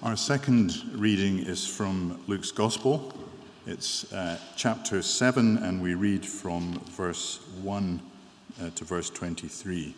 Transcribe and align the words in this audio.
Our 0.00 0.14
second 0.14 0.80
reading 0.92 1.40
is 1.40 1.66
from 1.66 2.22
Luke's 2.28 2.52
Gospel. 2.52 3.12
It's 3.66 4.12
uh, 4.12 4.38
chapter 4.54 5.02
7, 5.02 5.58
and 5.58 5.82
we 5.82 5.94
read 5.94 6.24
from 6.24 6.80
verse 6.90 7.40
1 7.62 8.00
uh, 8.62 8.70
to 8.76 8.84
verse 8.84 9.10
23. 9.10 9.96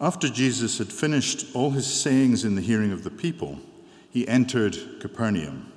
After 0.00 0.28
Jesus 0.28 0.78
had 0.78 0.92
finished 0.92 1.56
all 1.56 1.70
his 1.70 1.92
sayings 1.92 2.44
in 2.44 2.54
the 2.54 2.60
hearing 2.60 2.92
of 2.92 3.02
the 3.02 3.10
people, 3.10 3.58
he 4.12 4.28
entered 4.28 4.78
Capernaum. 5.00 5.72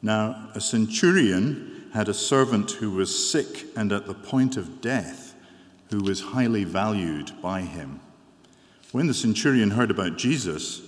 Now, 0.00 0.48
a 0.54 0.60
centurion 0.60 1.90
had 1.92 2.08
a 2.08 2.14
servant 2.14 2.70
who 2.70 2.92
was 2.92 3.30
sick 3.30 3.66
and 3.74 3.90
at 3.90 4.06
the 4.06 4.14
point 4.14 4.56
of 4.56 4.80
death, 4.80 5.34
who 5.90 6.00
was 6.00 6.20
highly 6.20 6.62
valued 6.62 7.32
by 7.42 7.62
him. 7.62 7.98
When 8.92 9.08
the 9.08 9.14
centurion 9.14 9.72
heard 9.72 9.90
about 9.90 10.18
Jesus, 10.18 10.82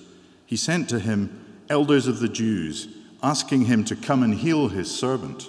he 0.54 0.58
sent 0.58 0.88
to 0.88 1.00
him 1.00 1.64
elders 1.68 2.06
of 2.06 2.20
the 2.20 2.28
Jews, 2.28 2.86
asking 3.24 3.62
him 3.62 3.84
to 3.86 3.96
come 3.96 4.22
and 4.22 4.32
heal 4.32 4.68
his 4.68 4.88
servant. 4.88 5.48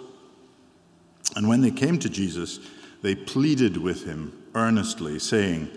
And 1.35 1.47
when 1.47 1.61
they 1.61 1.69
came 1.69 1.99
to 1.99 2.09
Jesus, 2.09 2.59
they 3.03 3.13
pleaded 3.13 3.77
with 3.77 4.05
him 4.05 4.33
earnestly, 4.55 5.19
saying, 5.19 5.69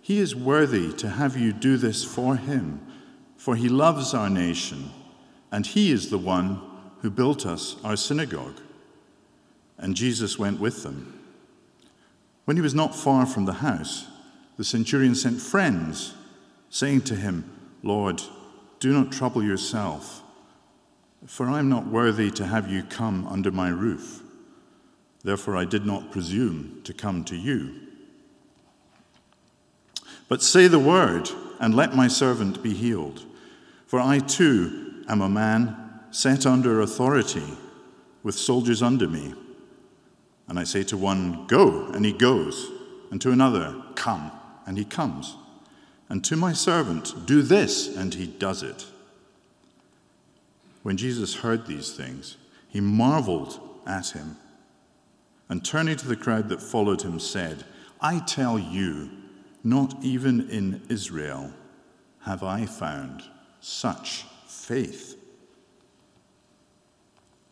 He 0.00 0.18
is 0.18 0.34
worthy 0.34 0.92
to 0.94 1.08
have 1.08 1.36
you 1.36 1.52
do 1.52 1.76
this 1.76 2.02
for 2.02 2.34
him, 2.34 2.84
for 3.36 3.54
he 3.54 3.68
loves 3.68 4.12
our 4.12 4.28
nation, 4.28 4.90
and 5.52 5.64
he 5.64 5.92
is 5.92 6.10
the 6.10 6.18
one 6.18 6.60
who 6.98 7.10
built 7.10 7.46
us 7.46 7.76
our 7.84 7.96
synagogue. 7.96 8.60
And 9.78 9.94
Jesus 9.94 10.36
went 10.36 10.58
with 10.58 10.82
them. 10.82 11.22
When 12.44 12.56
he 12.56 12.60
was 12.60 12.74
not 12.74 12.96
far 12.96 13.24
from 13.24 13.44
the 13.44 13.52
house, 13.52 14.08
the 14.56 14.64
centurion 14.64 15.14
sent 15.14 15.40
friends, 15.40 16.14
saying 16.70 17.02
to 17.02 17.14
him, 17.14 17.48
Lord, 17.84 18.20
do 18.84 18.92
not 18.92 19.10
trouble 19.10 19.42
yourself, 19.42 20.22
for 21.24 21.48
I 21.48 21.58
am 21.58 21.70
not 21.70 21.86
worthy 21.86 22.30
to 22.32 22.44
have 22.44 22.70
you 22.70 22.82
come 22.82 23.26
under 23.28 23.50
my 23.50 23.70
roof. 23.70 24.22
Therefore, 25.22 25.56
I 25.56 25.64
did 25.64 25.86
not 25.86 26.10
presume 26.10 26.82
to 26.84 26.92
come 26.92 27.24
to 27.24 27.34
you. 27.34 27.80
But 30.28 30.42
say 30.42 30.68
the 30.68 30.78
word, 30.78 31.30
and 31.60 31.74
let 31.74 31.96
my 31.96 32.08
servant 32.08 32.62
be 32.62 32.74
healed. 32.74 33.24
For 33.86 34.00
I 34.00 34.18
too 34.18 35.02
am 35.08 35.22
a 35.22 35.30
man 35.30 35.74
set 36.10 36.44
under 36.44 36.82
authority, 36.82 37.56
with 38.22 38.34
soldiers 38.34 38.82
under 38.82 39.08
me. 39.08 39.32
And 40.46 40.58
I 40.58 40.64
say 40.64 40.82
to 40.82 40.98
one, 40.98 41.46
Go, 41.46 41.86
and 41.86 42.04
he 42.04 42.12
goes, 42.12 42.70
and 43.10 43.18
to 43.22 43.30
another, 43.30 43.82
Come, 43.94 44.30
and 44.66 44.76
he 44.76 44.84
comes 44.84 45.36
and 46.08 46.24
to 46.24 46.36
my 46.36 46.52
servant, 46.52 47.26
Do 47.26 47.42
this, 47.42 47.94
and 47.94 48.14
he 48.14 48.26
does 48.26 48.62
it. 48.62 48.86
When 50.82 50.96
Jesus 50.96 51.36
heard 51.36 51.66
these 51.66 51.92
things, 51.92 52.36
he 52.68 52.80
marveled 52.80 53.60
at 53.86 54.08
him, 54.08 54.36
and 55.48 55.64
turning 55.64 55.96
to 55.96 56.08
the 56.08 56.16
crowd 56.16 56.48
that 56.48 56.62
followed 56.62 57.02
him, 57.02 57.18
said, 57.18 57.64
I 58.00 58.18
tell 58.20 58.58
you, 58.58 59.10
not 59.62 59.96
even 60.02 60.48
in 60.50 60.82
Israel 60.88 61.52
have 62.22 62.42
I 62.42 62.66
found 62.66 63.22
such 63.60 64.24
faith. 64.46 65.16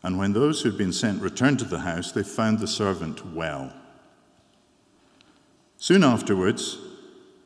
And 0.03 0.19
when 0.19 0.33
those 0.33 0.61
who 0.61 0.71
had 0.71 0.79
been 0.79 0.93
sent 0.93 1.23
returned 1.23 1.59
to 1.61 1.65
the 1.65 1.81
house, 1.81 2.13
they 2.13 2.23
found 2.23 2.59
the 2.59 2.67
servant 2.67 3.35
well. 3.35 3.73
Soon 5.77 6.05
afterwards, 6.05 6.79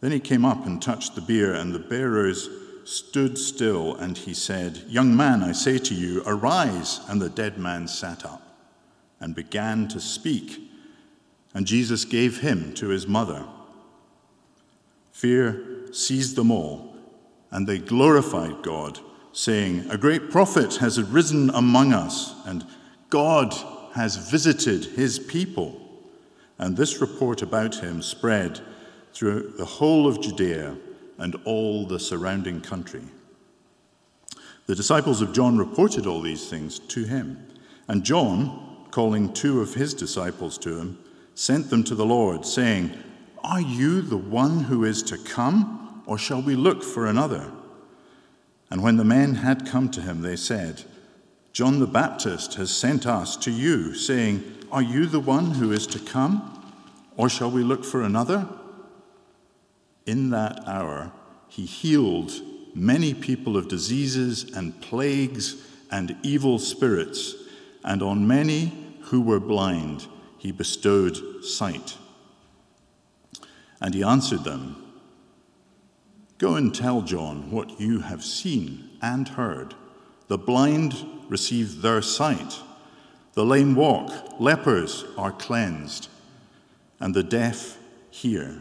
Then 0.00 0.12
he 0.12 0.20
came 0.20 0.44
up 0.44 0.66
and 0.66 0.80
touched 0.80 1.14
the 1.14 1.20
bier, 1.20 1.52
and 1.52 1.74
the 1.74 1.78
bearers 1.78 2.48
stood 2.84 3.36
still, 3.36 3.94
and 3.96 4.16
he 4.16 4.34
said, 4.34 4.84
Young 4.88 5.14
man, 5.14 5.42
I 5.42 5.52
say 5.52 5.78
to 5.78 5.94
you, 5.94 6.22
arise. 6.26 7.00
And 7.08 7.20
the 7.20 7.28
dead 7.28 7.58
man 7.58 7.86
sat 7.86 8.24
up 8.24 8.42
and 9.20 9.34
began 9.34 9.88
to 9.88 10.00
speak. 10.00 10.60
And 11.54 11.66
Jesus 11.66 12.04
gave 12.04 12.40
him 12.40 12.72
to 12.74 12.88
his 12.88 13.06
mother. 13.06 13.44
Fear 15.12 15.92
seized 15.92 16.36
them 16.36 16.50
all, 16.50 16.96
and 17.50 17.66
they 17.66 17.78
glorified 17.78 18.62
God, 18.62 19.00
saying, 19.32 19.86
A 19.90 19.98
great 19.98 20.30
prophet 20.30 20.76
has 20.76 20.98
arisen 20.98 21.50
among 21.50 21.92
us, 21.92 22.34
and 22.46 22.64
God 23.10 23.54
has 23.92 24.30
visited 24.30 24.84
his 24.84 25.18
people. 25.18 25.78
And 26.58 26.76
this 26.76 27.00
report 27.00 27.42
about 27.42 27.74
him 27.74 28.00
spread 28.00 28.60
through 29.12 29.54
the 29.56 29.64
whole 29.64 30.06
of 30.06 30.20
Judea 30.20 30.76
and 31.18 31.36
all 31.44 31.86
the 31.86 32.00
surrounding 32.00 32.60
country. 32.60 33.02
The 34.66 34.74
disciples 34.74 35.20
of 35.20 35.32
John 35.32 35.58
reported 35.58 36.06
all 36.06 36.20
these 36.20 36.48
things 36.48 36.78
to 36.78 37.04
him, 37.04 37.46
and 37.88 38.04
John, 38.04 38.86
calling 38.90 39.32
two 39.32 39.60
of 39.60 39.74
his 39.74 39.94
disciples 39.94 40.56
to 40.58 40.78
him, 40.78 40.98
sent 41.34 41.70
them 41.70 41.82
to 41.84 41.94
the 41.94 42.06
Lord, 42.06 42.46
saying, 42.46 42.92
Are 43.42 43.60
you 43.60 44.00
the 44.00 44.16
one 44.16 44.60
who 44.60 44.84
is 44.84 45.02
to 45.04 45.18
come, 45.18 46.02
or 46.06 46.18
shall 46.18 46.40
we 46.40 46.54
look 46.54 46.82
for 46.82 47.06
another? 47.06 47.50
And 48.70 48.82
when 48.82 48.96
the 48.96 49.04
men 49.04 49.34
had 49.34 49.66
come 49.66 49.90
to 49.90 50.00
him, 50.00 50.22
they 50.22 50.36
said, 50.36 50.84
John 51.52 51.80
the 51.80 51.86
Baptist 51.86 52.54
has 52.54 52.70
sent 52.70 53.06
us 53.06 53.36
to 53.38 53.50
you, 53.50 53.94
saying, 53.94 54.44
Are 54.70 54.82
you 54.82 55.06
the 55.06 55.20
one 55.20 55.50
who 55.52 55.72
is 55.72 55.86
to 55.88 55.98
come, 55.98 56.72
or 57.16 57.28
shall 57.28 57.50
we 57.50 57.64
look 57.64 57.84
for 57.84 58.02
another? 58.02 58.48
In 60.10 60.30
that 60.30 60.66
hour, 60.66 61.12
he 61.46 61.64
healed 61.64 62.32
many 62.74 63.14
people 63.14 63.56
of 63.56 63.68
diseases 63.68 64.42
and 64.56 64.80
plagues 64.80 65.54
and 65.88 66.16
evil 66.24 66.58
spirits, 66.58 67.36
and 67.84 68.02
on 68.02 68.26
many 68.26 68.72
who 69.02 69.20
were 69.20 69.38
blind, 69.38 70.08
he 70.36 70.50
bestowed 70.50 71.44
sight. 71.44 71.96
And 73.80 73.94
he 73.94 74.02
answered 74.02 74.42
them 74.42 74.84
Go 76.38 76.56
and 76.56 76.74
tell 76.74 77.02
John 77.02 77.52
what 77.52 77.80
you 77.80 78.00
have 78.00 78.24
seen 78.24 78.90
and 79.00 79.28
heard. 79.28 79.76
The 80.26 80.38
blind 80.38 81.06
receive 81.28 81.82
their 81.82 82.02
sight, 82.02 82.58
the 83.34 83.44
lame 83.44 83.76
walk, 83.76 84.40
lepers 84.40 85.04
are 85.16 85.30
cleansed, 85.30 86.08
and 86.98 87.14
the 87.14 87.22
deaf 87.22 87.78
hear. 88.10 88.60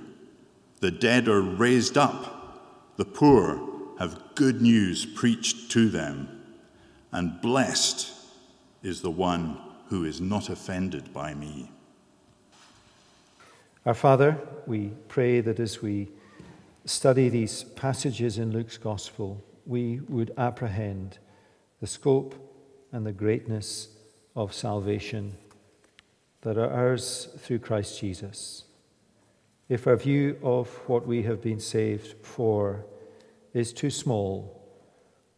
The 0.79 0.91
dead 0.91 1.27
are 1.27 1.41
raised 1.41 1.97
up, 1.97 2.95
the 2.95 3.05
poor 3.05 3.61
have 3.99 4.35
good 4.35 4.61
news 4.61 5.05
preached 5.05 5.71
to 5.71 5.89
them, 5.89 6.43
and 7.11 7.41
blessed 7.41 8.11
is 8.81 9.01
the 9.01 9.11
one 9.11 9.57
who 9.87 10.05
is 10.05 10.21
not 10.21 10.49
offended 10.49 11.13
by 11.13 11.33
me. 11.33 11.69
Our 13.85 13.93
Father, 13.93 14.37
we 14.67 14.91
pray 15.07 15.41
that 15.41 15.59
as 15.59 15.81
we 15.81 16.09
study 16.85 17.27
these 17.27 17.63
passages 17.63 18.37
in 18.37 18.51
Luke's 18.51 18.77
Gospel, 18.77 19.43
we 19.65 19.99
would 20.07 20.31
apprehend 20.37 21.17
the 21.81 21.87
scope 21.87 22.35
and 22.91 23.05
the 23.05 23.11
greatness 23.11 23.89
of 24.35 24.53
salvation 24.53 25.35
that 26.41 26.57
are 26.57 26.71
ours 26.71 27.27
through 27.39 27.59
Christ 27.59 27.99
Jesus. 27.99 28.63
If 29.69 29.85
our 29.85 29.95
view 29.95 30.35
of 30.41 30.67
what 30.87 31.05
we 31.05 31.21
have 31.23 31.43
been 31.43 31.59
saved 31.59 32.15
for 32.25 32.85
is 33.53 33.71
too 33.71 33.91
small, 33.91 34.59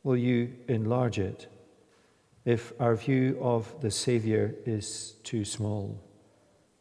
will 0.04 0.16
you 0.16 0.54
enlarge 0.70 1.20
it? 1.20 1.48
If 2.46 2.72
our 2.80 2.96
view 2.96 3.38
of 3.42 3.76
the 3.82 3.92
Saviour 3.92 4.54
is 4.66 5.16
too 5.24 5.44
small, 5.44 6.02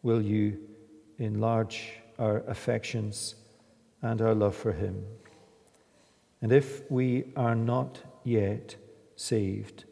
will 0.04 0.22
you 0.22 0.58
enlarge 1.18 1.94
our 2.20 2.38
affections 2.46 3.34
and 4.00 4.22
our 4.22 4.34
love 4.34 4.54
for 4.54 4.72
Him? 4.72 5.04
And 6.40 6.52
if 6.52 6.88
we 6.88 7.32
are 7.34 7.56
not 7.56 7.98
yet 8.22 8.76
saved, 9.16 9.84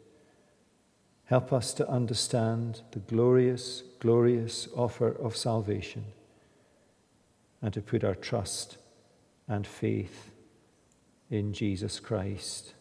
help 1.25 1.51
us 1.51 1.73
to 1.73 1.89
understand 1.89 2.83
the 2.91 2.99
glorious, 2.99 3.83
glorious 3.99 4.69
offer 4.77 5.09
of 5.09 5.35
salvation 5.35 6.05
and 7.61 7.73
to 7.73 7.81
put 7.81 8.03
our 8.03 8.15
trust 8.15 8.77
and 9.47 9.65
faith 9.65 10.31
in 11.29 11.53
Jesus 11.53 11.99
Christ. 11.99 12.73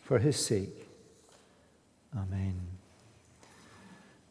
For 0.00 0.18
his 0.18 0.36
sake. 0.36 0.86
Amen. 2.16 2.60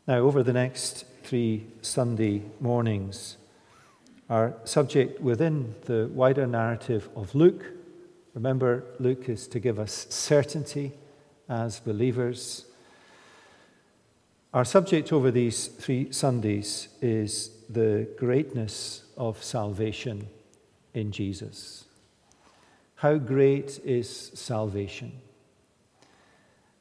Now, 0.08 0.19
over 0.19 0.42
the 0.42 0.54
next 0.54 1.06
three 1.24 1.68
Sunday 1.81 2.42
mornings, 2.60 3.38
our 4.30 4.54
subject 4.64 5.22
within 5.22 5.75
the 5.86 6.10
wider 6.14 6.48
narrative 6.48 7.10
of 7.16 7.36
Luke, 7.36 7.66
remember, 8.34 8.84
Luke 9.00 9.30
is 9.30 9.48
to 9.50 9.60
give 9.60 9.80
us 9.80 10.08
certainty 10.10 10.94
as 11.50 11.80
believers. 11.80 12.66
Our 14.54 14.66
subject 14.66 15.14
over 15.14 15.30
these 15.30 15.68
three 15.68 16.12
Sundays 16.12 16.88
is 17.02 17.52
the 17.69 18.08
greatness 18.18 19.04
of 19.18 19.44
salvation 19.44 20.28
in 20.94 21.12
Jesus. 21.12 21.86
How 22.96 23.18
great 23.18 23.80
is 23.84 24.31
salvation? 24.34 25.12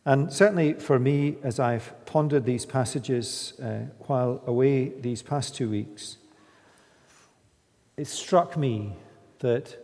And 0.04 0.32
certainly 0.32 0.74
for 0.74 0.98
me, 0.98 1.36
as 1.42 1.58
I've 1.58 1.92
pondered 2.06 2.44
these 2.44 2.64
passages 2.64 3.54
uh, 3.60 3.86
while 4.06 4.40
away 4.46 4.88
these 4.88 5.20
past 5.20 5.56
two 5.56 5.68
weeks, 5.68 6.18
it 7.96 8.06
struck 8.06 8.56
me 8.56 8.92
that 9.40 9.76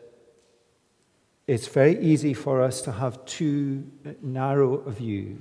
it's 1.47 1.67
very 1.67 1.99
easy 2.01 2.35
for 2.35 2.63
us 2.63 2.83
to 2.83 2.93
have 2.93 3.25
too 3.27 3.91
narrow 4.23 4.75
a 4.75 4.93
view 4.93 5.39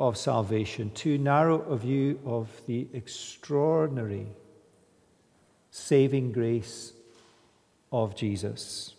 of 0.00 0.16
salvation, 0.16 0.90
too 0.90 1.16
narrow 1.16 1.62
a 1.62 1.76
view 1.76 2.18
of 2.26 2.50
the 2.66 2.88
extraordinary 2.92 4.26
saving 5.74 6.30
grace 6.30 6.92
of 7.90 8.14
Jesus. 8.14 8.94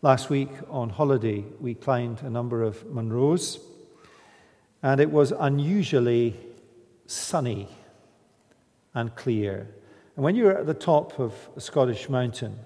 Last 0.00 0.30
week 0.30 0.48
on 0.70 0.90
holiday, 0.90 1.44
we 1.58 1.74
climbed 1.74 2.22
a 2.22 2.30
number 2.30 2.62
of 2.62 2.84
Munros, 2.84 3.58
and 4.80 5.00
it 5.00 5.10
was 5.10 5.32
unusually 5.32 6.36
sunny 7.06 7.66
and 8.94 9.12
clear. 9.16 9.66
And 10.14 10.24
when 10.24 10.36
you're 10.36 10.56
at 10.56 10.66
the 10.66 10.74
top 10.74 11.18
of 11.18 11.34
a 11.56 11.60
Scottish 11.60 12.08
mountain, 12.08 12.56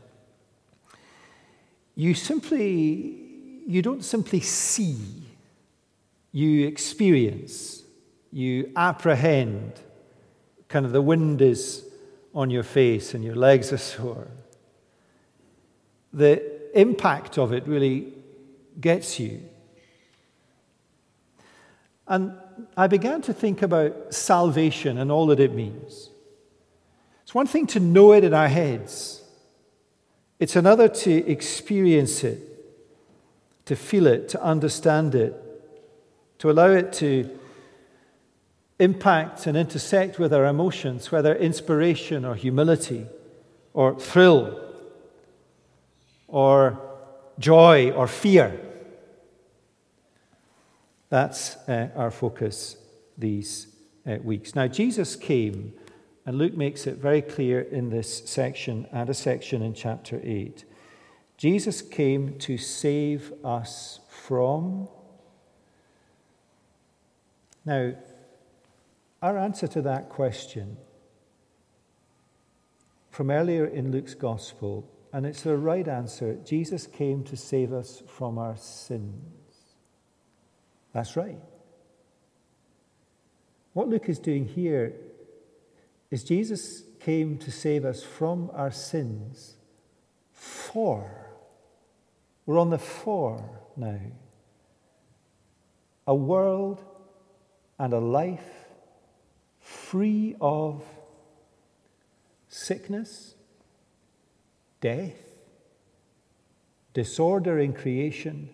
you 1.94 2.12
simply 2.12 3.23
you 3.67 3.81
don't 3.81 4.05
simply 4.05 4.41
see, 4.41 4.99
you 6.33 6.67
experience, 6.67 7.83
you 8.31 8.73
apprehend. 8.77 9.81
Kind 10.69 10.85
of 10.85 10.93
the 10.93 11.00
wind 11.00 11.41
is 11.41 11.87
on 12.37 12.50
your 12.50 12.62
face 12.62 13.15
and 13.15 13.25
your 13.25 13.35
legs 13.35 13.73
are 13.73 13.79
sore. 13.79 14.29
The 16.12 16.79
impact 16.79 17.38
of 17.38 17.53
it 17.53 17.67
really 17.67 18.12
gets 18.79 19.19
you. 19.19 19.43
And 22.06 22.35
I 22.77 22.87
began 22.88 23.23
to 23.23 23.33
think 23.33 23.62
about 23.62 24.15
salvation 24.15 24.99
and 24.99 25.11
all 25.11 25.27
that 25.29 25.41
it 25.41 25.55
means. 25.55 26.11
It's 27.23 27.35
one 27.35 27.47
thing 27.47 27.67
to 27.69 27.81
know 27.81 28.12
it 28.12 28.23
in 28.23 28.35
our 28.35 28.49
heads, 28.49 29.23
it's 30.38 30.55
another 30.55 30.88
to 30.88 31.27
experience 31.27 32.23
it, 32.23 32.38
to 33.65 33.75
feel 33.75 34.06
it, 34.06 34.29
to 34.29 34.43
understand 34.43 35.15
it, 35.15 35.35
to 36.38 36.50
allow 36.50 36.69
it 36.69 36.93
to 36.94 37.29
impact 38.78 39.46
and 39.46 39.56
intersect 39.56 40.19
with 40.19 40.32
our 40.32 40.44
emotions, 40.44 41.11
whether 41.11 41.34
inspiration 41.34 42.25
or 42.25 42.34
humility 42.34 43.06
or 43.73 43.99
thrill 43.99 44.62
or 46.28 46.78
joy 47.38 47.90
or 47.93 48.06
fear. 48.06 48.61
That's 51.08 51.56
uh, 51.69 51.88
our 51.94 52.11
focus 52.11 52.76
these 53.17 53.69
uh, 54.06 54.17
weeks. 54.23 54.55
Now, 54.55 54.67
Jesus 54.67 55.17
came, 55.17 55.73
and 56.25 56.37
Luke 56.37 56.56
makes 56.56 56.87
it 56.87 56.96
very 56.96 57.23
clear 57.23 57.61
in 57.61 57.90
this 57.90 58.23
section 58.26 58.87
and 58.93 59.08
a 59.08 59.14
section 59.14 59.62
in 59.62 59.73
chapter 59.75 60.20
8. 60.23 60.64
Jesus 61.37 61.82
came 61.82 62.38
to 62.38 62.56
save 62.58 63.32
us 63.44 64.00
from. 64.08 64.88
Now, 67.64 67.94
our 69.23 69.39
answer 69.39 69.67
to 69.69 69.83
that 69.83 70.09
question 70.09 70.77
from 73.11 73.31
earlier 73.31 73.65
in 73.65 73.91
Luke's 73.91 74.15
Gospel 74.15 74.89
and 75.13 75.25
it's 75.25 75.43
the 75.43 75.57
right 75.57 75.89
answer. 75.89 76.35
Jesus 76.45 76.87
came 76.87 77.25
to 77.25 77.37
save 77.37 77.73
us 77.73 78.03
from 78.07 78.37
our 78.37 78.57
sins. 78.57 79.15
That's 80.93 81.17
right. 81.17 81.39
What 83.73 83.89
Luke 83.89 84.09
is 84.09 84.19
doing 84.19 84.47
here 84.47 84.95
is 86.11 86.25
Jesus 86.25 86.83
came 87.01 87.39
to 87.39 87.51
save 87.51 87.85
us 87.85 88.03
from 88.03 88.51
our 88.53 88.71
sins 88.71 89.57
for. 90.33 91.11
We're 92.45 92.59
on 92.59 92.71
the 92.71 92.79
for 92.79 93.43
now. 93.77 94.01
A 96.07 96.15
world 96.15 96.85
and 97.79 97.93
a 97.93 98.01
life 98.01 98.56
free 99.91 100.35
of 100.41 100.83
sickness 102.49 103.35
death, 104.81 105.17
disorder 106.93 107.59
in 107.59 107.73
creation, 107.73 108.50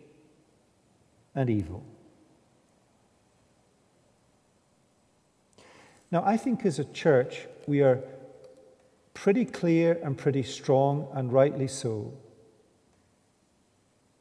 and 1.34 1.50
evil. 1.50 1.84
Now, 6.11 6.23
I 6.25 6.37
think 6.37 6.64
as 6.64 6.79
a 6.79 6.84
church, 6.84 7.46
we 7.67 7.81
are 7.81 8.02
pretty 9.14 9.44
clear 9.44 9.99
and 10.02 10.17
pretty 10.17 10.43
strong, 10.43 11.08
and 11.14 11.32
rightly 11.32 11.69
so. 11.69 12.12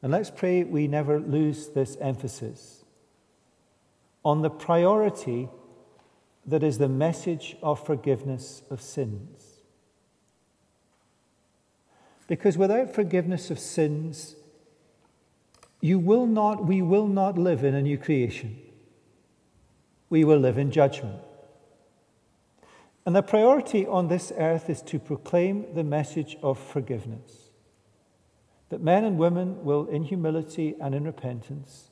And 0.00 0.10
let's 0.10 0.30
pray 0.30 0.64
we 0.64 0.88
never 0.88 1.20
lose 1.20 1.68
this 1.68 1.96
emphasis 2.00 2.84
on 4.24 4.42
the 4.42 4.50
priority 4.50 5.48
that 6.46 6.62
is 6.62 6.78
the 6.78 6.88
message 6.88 7.56
of 7.62 7.84
forgiveness 7.84 8.62
of 8.70 8.80
sins. 8.80 9.60
Because 12.26 12.56
without 12.56 12.94
forgiveness 12.94 13.50
of 13.50 13.58
sins, 13.58 14.36
you 15.80 15.98
will 15.98 16.26
not, 16.26 16.64
we 16.64 16.80
will 16.80 17.06
not 17.06 17.36
live 17.36 17.64
in 17.64 17.74
a 17.74 17.82
new 17.82 17.98
creation. 17.98 18.58
We 20.08 20.24
will 20.24 20.38
live 20.38 20.58
in 20.58 20.70
judgment. 20.70 21.20
And 23.04 23.16
the 23.16 23.22
priority 23.22 23.86
on 23.86 24.08
this 24.08 24.32
earth 24.36 24.70
is 24.70 24.80
to 24.82 24.98
proclaim 24.98 25.74
the 25.74 25.82
message 25.82 26.36
of 26.42 26.58
forgiveness. 26.58 27.50
That 28.68 28.80
men 28.80 29.04
and 29.04 29.18
women 29.18 29.64
will, 29.64 29.86
in 29.86 30.04
humility 30.04 30.76
and 30.80 30.94
in 30.94 31.04
repentance, 31.04 31.90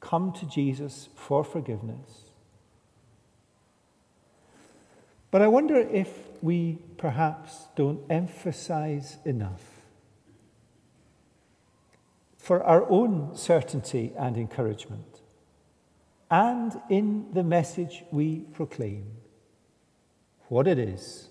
come 0.00 0.32
to 0.32 0.46
Jesus 0.46 1.08
for 1.14 1.44
forgiveness. 1.44 2.29
But 5.30 5.42
I 5.42 5.48
wonder 5.48 5.76
if 5.76 6.08
we 6.42 6.78
perhaps 6.96 7.68
don't 7.76 8.00
emphasize 8.10 9.18
enough 9.24 9.62
for 12.36 12.64
our 12.64 12.88
own 12.90 13.36
certainty 13.36 14.12
and 14.18 14.36
encouragement, 14.36 15.20
and 16.30 16.80
in 16.88 17.26
the 17.32 17.44
message 17.44 18.02
we 18.10 18.40
proclaim, 18.52 19.04
what 20.48 20.66
it 20.66 20.78
is 20.78 21.28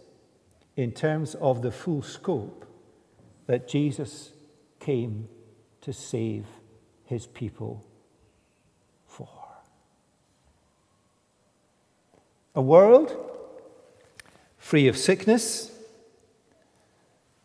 in 0.78 0.94
terms 0.94 1.36
of 1.36 1.62
the 1.62 1.72
full 1.72 2.02
scope 2.02 2.66
that 3.48 3.68
Jesus 3.68 4.32
came 4.80 5.28
to 5.82 5.92
save 5.92 6.46
his 7.04 7.26
people 7.26 7.86
for. 9.06 9.28
A 12.56 12.62
world 12.62 13.29
free 14.60 14.88
of 14.88 14.96
sickness, 14.96 15.72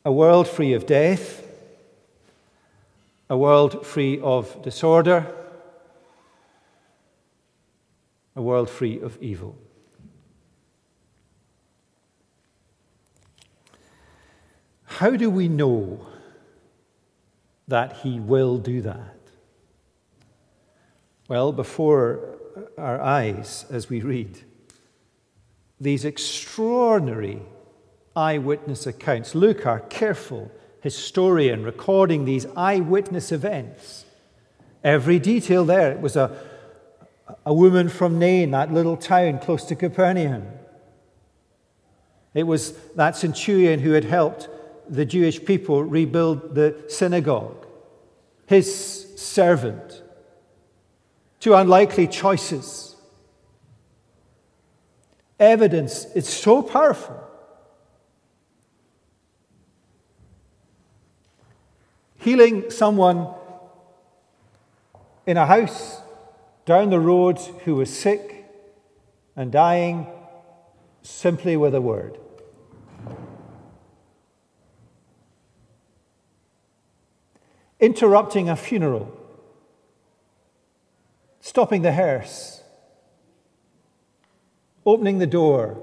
a 0.05 0.13
world 0.13 0.47
free 0.47 0.75
of 0.75 0.85
death, 0.85 1.43
a 3.31 3.37
world 3.39 3.87
free 3.87 4.21
of 4.21 4.61
disorder, 4.63 5.27
a 8.37 8.43
world 8.43 8.69
free 8.69 9.01
of 9.01 9.17
evil. 9.23 9.57
How 14.85 15.11
do 15.17 15.31
we 15.31 15.49
know 15.49 16.07
that 17.67 17.97
He 18.03 18.21
will 18.21 18.59
do 18.59 18.83
that? 18.83 19.17
Well, 21.29 21.53
before 21.53 22.39
our 22.77 23.01
eyes 23.01 23.65
as 23.71 23.89
we 23.89 24.01
read 24.01 24.43
these 25.81 26.05
extraordinary 26.05 27.43
eyewitness 28.17 28.87
accounts. 28.87 29.35
Luke, 29.35 29.67
our 29.67 29.81
careful 29.81 30.51
historian 30.81 31.63
recording 31.63 32.25
these 32.25 32.47
eyewitness 32.57 33.33
events. 33.33 34.05
Every 34.83 35.19
detail 35.19 35.65
there. 35.65 35.93
It 35.93 36.01
was 36.01 36.15
a, 36.15 36.37
a 37.47 37.55
woman 37.55 37.89
from 37.89 38.19
Nain, 38.19 38.51
that 38.51 38.73
little 38.73 38.97
town 38.97 39.39
close 39.39 39.65
to 39.65 39.75
Capernaum. 39.75 40.47
It 42.35 42.43
was 42.45 42.73
that 42.97 43.17
centurion 43.17 43.81
who 43.81 43.93
had 43.93 44.05
helped 44.05 44.49
the 44.89 45.07
Jewish 45.07 45.43
people 45.45 45.83
rebuild 45.83 46.55
the 46.55 46.85
synagogue, 46.89 47.67
his 48.47 49.19
servant. 49.19 50.03
Two 51.41 51.55
unlikely 51.55 52.07
choices. 52.07 52.94
Evidence, 55.39 56.07
it's 56.15 56.33
so 56.33 56.63
powerful. 56.63 57.21
Healing 62.19 62.71
someone 62.71 63.35
in 65.27 65.37
a 65.37 65.47
house 65.47 66.01
down 66.65 66.91
the 66.91 67.01
road 67.01 67.39
who 67.65 67.77
was 67.77 67.95
sick 67.95 68.47
and 69.37 69.51
dying 69.51 70.07
simply 71.03 71.57
with 71.57 71.75
a 71.75 71.81
word. 71.81 72.19
Interrupting 77.81 78.49
a 78.49 78.57
funeral, 78.57 79.13
stopping 81.41 81.83
the 81.83 81.93
hearse, 81.93 82.64
opening 84.87 85.19
the 85.19 85.27
door, 85.27 85.79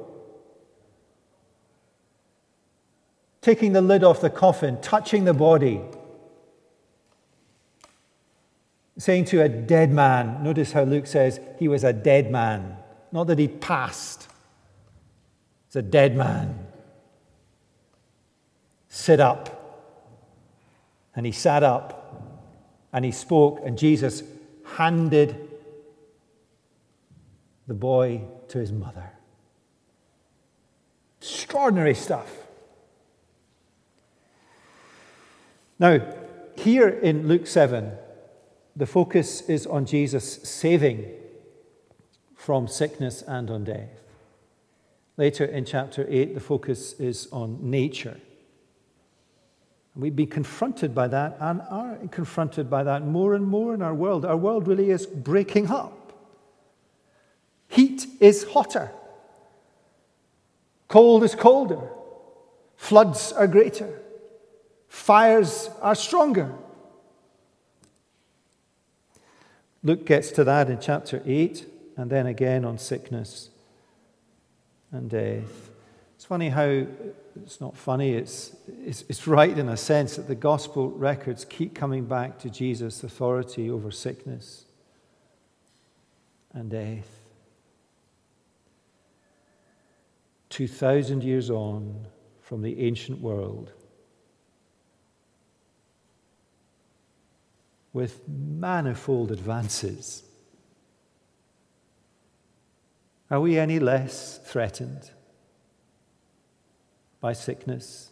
taking 3.41 3.73
the 3.73 3.81
lid 3.81 4.03
off 4.03 4.21
the 4.21 4.29
coffin, 4.29 4.79
touching 4.81 5.25
the 5.25 5.33
body 5.33 5.81
saying 9.01 9.25
to 9.25 9.41
a 9.41 9.49
dead 9.49 9.91
man, 9.91 10.43
notice 10.43 10.73
how 10.73 10.83
Luke 10.83 11.07
says 11.07 11.39
he 11.57 11.67
was 11.67 11.83
a 11.83 11.91
dead 11.91 12.31
man, 12.31 12.77
not 13.11 13.25
that 13.27 13.39
he'd 13.39 13.59
passed. 13.59 14.27
It's 15.67 15.75
a 15.75 15.81
dead 15.81 16.15
man. 16.15 16.67
Sit 18.89 19.19
up. 19.19 19.57
And 21.15 21.25
he 21.25 21.31
sat 21.31 21.63
up 21.63 22.47
and 22.93 23.03
he 23.03 23.11
spoke, 23.11 23.61
and 23.65 23.77
Jesus 23.77 24.21
handed 24.65 25.49
the 27.71 27.75
boy 27.75 28.21
to 28.49 28.57
his 28.57 28.73
mother. 28.73 29.13
Extraordinary 31.21 31.95
stuff. 31.95 32.29
Now, 35.79 36.01
here 36.57 36.89
in 36.89 37.29
Luke 37.29 37.47
7, 37.47 37.93
the 38.75 38.85
focus 38.85 39.39
is 39.47 39.65
on 39.65 39.85
Jesus 39.85 40.43
saving 40.43 41.11
from 42.35 42.67
sickness 42.67 43.21
and 43.21 43.49
on 43.49 43.63
death. 43.63 44.01
Later 45.15 45.45
in 45.45 45.63
chapter 45.63 46.05
8, 46.09 46.33
the 46.33 46.41
focus 46.41 46.99
is 46.99 47.29
on 47.31 47.57
nature. 47.61 48.19
We've 49.95 50.13
been 50.13 50.27
confronted 50.27 50.93
by 50.93 51.07
that 51.07 51.37
and 51.39 51.61
are 51.69 51.95
confronted 52.11 52.69
by 52.69 52.83
that 52.83 53.07
more 53.07 53.33
and 53.33 53.47
more 53.47 53.73
in 53.73 53.81
our 53.81 53.95
world. 53.95 54.25
Our 54.25 54.35
world 54.35 54.67
really 54.67 54.89
is 54.89 55.05
breaking 55.05 55.69
up. 55.69 56.00
Heat 57.71 58.05
is 58.19 58.43
hotter, 58.51 58.91
cold 60.89 61.23
is 61.23 61.35
colder, 61.35 61.87
floods 62.75 63.31
are 63.31 63.47
greater, 63.47 63.97
fires 64.89 65.69
are 65.81 65.95
stronger. 65.95 66.53
Luke 69.83 70.05
gets 70.05 70.31
to 70.31 70.43
that 70.43 70.69
in 70.69 70.81
chapter 70.81 71.23
8 71.25 71.65
and 71.95 72.09
then 72.09 72.27
again 72.27 72.65
on 72.65 72.77
sickness 72.77 73.49
and 74.91 75.09
death. 75.09 75.69
It's 76.17 76.25
funny 76.25 76.49
how, 76.49 76.85
it's 77.41 77.61
not 77.61 77.77
funny, 77.77 78.15
it's, 78.15 78.53
it's, 78.85 79.05
it's 79.07 79.25
right 79.27 79.57
in 79.57 79.69
a 79.69 79.77
sense 79.77 80.17
that 80.17 80.27
the 80.27 80.35
gospel 80.35 80.89
records 80.89 81.45
keep 81.45 81.73
coming 81.73 82.03
back 82.03 82.37
to 82.39 82.49
Jesus' 82.49 83.01
authority 83.01 83.71
over 83.71 83.91
sickness 83.91 84.65
and 86.53 86.69
death. 86.69 87.20
2,000 90.51 91.23
years 91.23 91.49
on 91.49 92.05
from 92.41 92.61
the 92.61 92.81
ancient 92.81 93.19
world, 93.21 93.71
with 97.93 98.27
manifold 98.27 99.31
advances. 99.31 100.23
Are 103.29 103.39
we 103.39 103.57
any 103.57 103.79
less 103.79 104.39
threatened 104.43 105.09
by 107.21 107.31
sickness 107.31 108.09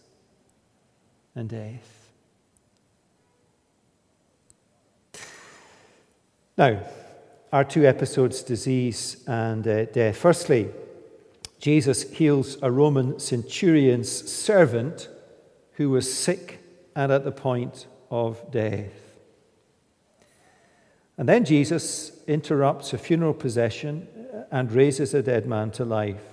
and 1.35 1.49
death? 1.49 2.09
Now, 6.57 6.79
our 7.51 7.63
two 7.63 7.85
episodes, 7.85 8.43
disease 8.43 9.23
and 9.27 9.67
uh, 9.67 9.85
death. 9.85 10.17
Firstly, 10.17 10.69
Jesus 11.59 12.09
heals 12.09 12.57
a 12.61 12.71
Roman 12.71 13.19
centurion's 13.19 14.09
servant 14.09 15.09
who 15.73 15.89
was 15.89 16.11
sick 16.11 16.59
and 16.95 17.11
at 17.11 17.25
the 17.25 17.31
point 17.31 17.87
of 18.09 18.51
death. 18.51 18.93
And 21.17 21.27
then 21.27 21.43
Jesus 21.43 22.13
interrupts 22.27 22.93
a 22.93 22.97
funeral 22.97 23.33
procession 23.33 24.07
and 24.51 24.71
raises 24.71 25.13
a 25.13 25.21
dead 25.21 25.45
man 25.45 25.71
to 25.71 25.83
life. 25.83 26.23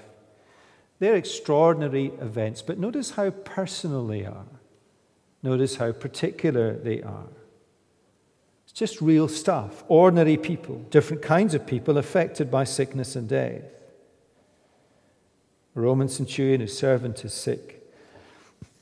They're 1.00 1.16
extraordinary 1.16 2.12
events, 2.20 2.62
but 2.62 2.78
notice 2.78 3.10
how 3.10 3.30
personal 3.30 4.06
they 4.06 4.24
are. 4.24 4.46
Notice 5.42 5.76
how 5.76 5.92
particular 5.92 6.76
they 6.76 7.02
are. 7.02 7.26
It's 8.64 8.72
just 8.72 9.00
real 9.00 9.28
stuff. 9.28 9.84
Ordinary 9.88 10.36
people, 10.36 10.76
different 10.90 11.22
kinds 11.22 11.54
of 11.54 11.66
people 11.66 11.98
affected 11.98 12.50
by 12.50 12.64
sickness 12.64 13.16
and 13.16 13.28
death. 13.28 13.62
A 15.76 15.80
Roman 15.80 16.08
centurion 16.08 16.62
whose 16.62 16.76
servant 16.76 17.22
is 17.24 17.34
sick. 17.34 17.86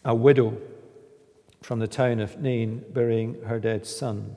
A 0.05 0.15
widow 0.15 0.57
from 1.61 1.81
the 1.81 1.89
town 1.89 2.21
of 2.21 2.41
Nain 2.41 2.85
burying 2.93 3.43
her 3.43 3.59
dead 3.59 3.85
son. 3.85 4.37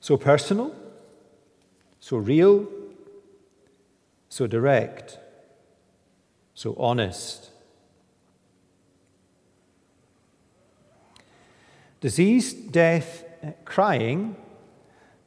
So 0.00 0.16
personal, 0.16 0.74
so 1.98 2.16
real, 2.16 2.66
so 4.30 4.46
direct, 4.46 5.18
so 6.54 6.74
honest. 6.78 7.50
Disease, 12.00 12.54
death, 12.54 13.24
crying, 13.66 14.36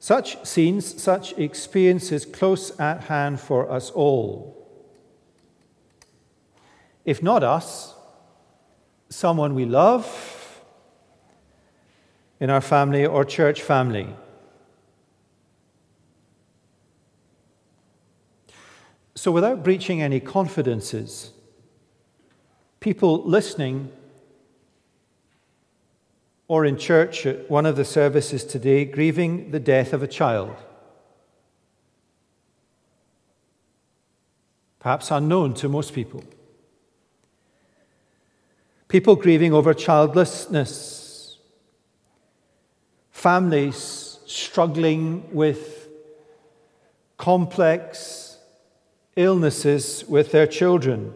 such 0.03 0.45
scenes, 0.45 1.01
such 1.01 1.31
experiences 1.39 2.25
close 2.25 2.77
at 2.77 3.05
hand 3.05 3.39
for 3.39 3.71
us 3.71 3.89
all. 3.91 4.67
If 7.05 7.23
not 7.23 7.41
us, 7.41 7.95
someone 9.07 9.55
we 9.55 9.63
love 9.63 10.61
in 12.41 12.49
our 12.49 12.59
family 12.59 13.05
or 13.05 13.23
church 13.23 13.61
family. 13.61 14.13
So, 19.15 19.31
without 19.31 19.63
breaching 19.63 20.01
any 20.01 20.19
confidences, 20.19 21.31
people 22.81 23.23
listening 23.23 23.89
or 26.47 26.65
in 26.65 26.77
church 26.77 27.25
at 27.25 27.49
one 27.49 27.65
of 27.65 27.75
the 27.75 27.85
services 27.85 28.43
today 28.43 28.85
grieving 28.85 29.51
the 29.51 29.59
death 29.59 29.93
of 29.93 30.03
a 30.03 30.07
child, 30.07 30.55
perhaps 34.79 35.11
unknown 35.11 35.53
to 35.53 35.69
most 35.69 35.93
people. 35.93 36.23
People 38.87 39.15
grieving 39.15 39.53
over 39.53 39.73
childlessness, 39.73 41.39
families 43.09 44.19
struggling 44.25 45.33
with 45.33 45.87
complex 47.17 48.37
illnesses 49.15 50.03
with 50.07 50.31
their 50.31 50.45
children, 50.45 51.13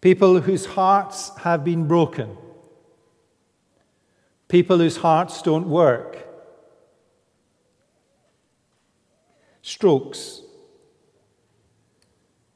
people 0.00 0.40
whose 0.40 0.66
hearts 0.66 1.36
have 1.38 1.64
been 1.64 1.88
broken, 1.88 2.36
people 4.48 4.78
whose 4.78 4.98
hearts 4.98 5.42
don't 5.42 5.68
work, 5.68 6.26
strokes, 9.62 10.42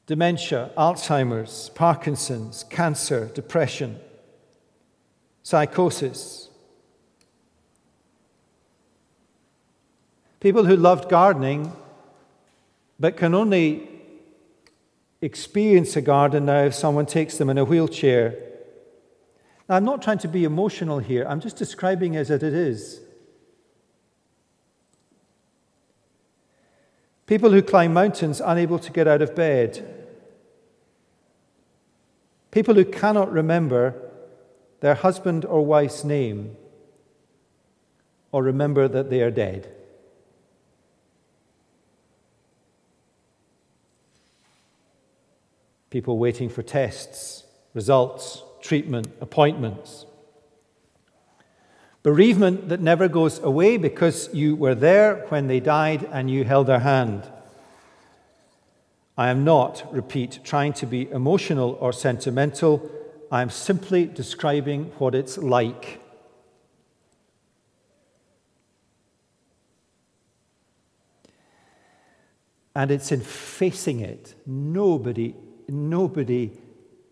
dementia, 0.05 0.71
Alzheimer's, 0.77 1.69
Parkinson's, 1.75 2.63
cancer, 2.65 3.31
depression, 3.33 3.99
psychosis. 5.43 6.49
People 10.39 10.65
who 10.65 10.75
loved 10.75 11.09
gardening 11.09 11.71
but 12.99 13.17
can 13.17 13.33
only 13.33 13.87
experience 15.21 15.95
a 15.95 16.01
garden 16.01 16.45
now 16.45 16.63
if 16.63 16.73
someone 16.73 17.05
takes 17.05 17.37
them 17.37 17.49
in 17.49 17.57
a 17.57 17.65
wheelchair. 17.65 18.50
I'm 19.71 19.85
not 19.85 20.01
trying 20.01 20.17
to 20.19 20.27
be 20.27 20.43
emotional 20.43 20.99
here, 20.99 21.25
I'm 21.27 21.39
just 21.39 21.55
describing 21.55 22.17
as 22.17 22.29
it 22.29 22.43
is. 22.43 22.99
People 27.25 27.51
who 27.51 27.61
climb 27.61 27.93
mountains 27.93 28.41
unable 28.43 28.77
to 28.79 28.91
get 28.91 29.07
out 29.07 29.21
of 29.21 29.33
bed. 29.33 30.09
People 32.51 32.75
who 32.75 32.83
cannot 32.83 33.31
remember 33.31 33.95
their 34.81 34.95
husband 34.95 35.45
or 35.45 35.65
wife's 35.65 36.03
name 36.03 36.57
or 38.33 38.43
remember 38.43 38.89
that 38.89 39.09
they 39.09 39.21
are 39.21 39.31
dead. 39.31 39.73
People 45.89 46.17
waiting 46.17 46.49
for 46.49 46.61
tests, 46.61 47.45
results, 47.73 48.43
treatment, 48.61 49.07
appointments. 49.19 50.05
Bereavement 52.03 52.69
that 52.69 52.79
never 52.79 53.07
goes 53.07 53.39
away 53.39 53.77
because 53.77 54.33
you 54.33 54.55
were 54.55 54.73
there 54.73 55.25
when 55.29 55.47
they 55.47 55.59
died 55.59 56.07
and 56.11 56.31
you 56.31 56.43
held 56.43 56.67
their 56.67 56.79
hand. 56.79 57.29
I 59.17 59.29
am 59.29 59.43
not, 59.43 59.85
repeat, 59.93 60.39
trying 60.43 60.73
to 60.73 60.87
be 60.87 61.09
emotional 61.11 61.77
or 61.79 61.93
sentimental. 61.93 62.89
I 63.31 63.43
am 63.43 63.51
simply 63.51 64.05
describing 64.05 64.85
what 64.97 65.13
it's 65.13 65.37
like. 65.37 65.99
And 72.73 72.89
it's 72.89 73.11
in 73.11 73.19
facing 73.19 73.99
it. 73.99 74.33
Nobody, 74.47 75.35
nobody 75.67 76.51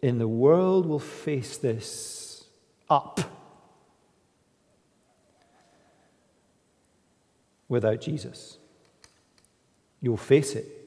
in 0.02 0.18
the 0.18 0.28
world 0.28 0.86
will 0.86 1.00
face 1.00 1.58
this 1.58 2.46
up 2.90 3.20
without 7.68 8.02
Jesus. 8.02 8.58
You'll 10.02 10.18
face 10.18 10.56
it 10.56 10.80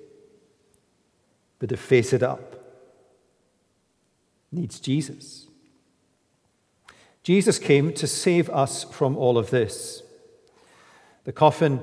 but 1.63 1.69
to 1.69 1.77
face 1.77 2.13
it 2.13 2.25
up 2.25 2.57
needs 4.51 4.81
Jesus. 4.81 5.47
Jesus 7.23 7.59
came 7.59 7.93
to 7.95 8.07
save 8.09 8.51
us 8.51 8.83
from 8.83 9.17
all 9.17 9.39
of 9.39 9.51
this. 9.51 10.03
The 11.23 11.33
coffin, 11.33 11.81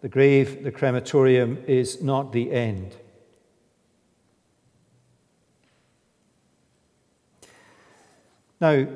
the 0.00 0.08
grave, 0.08 0.64
the 0.64 0.72
crematorium 0.72 1.62
is 1.68 2.02
not 2.02 2.32
the 2.32 2.50
end. 2.50 2.96
Now, 8.66 8.88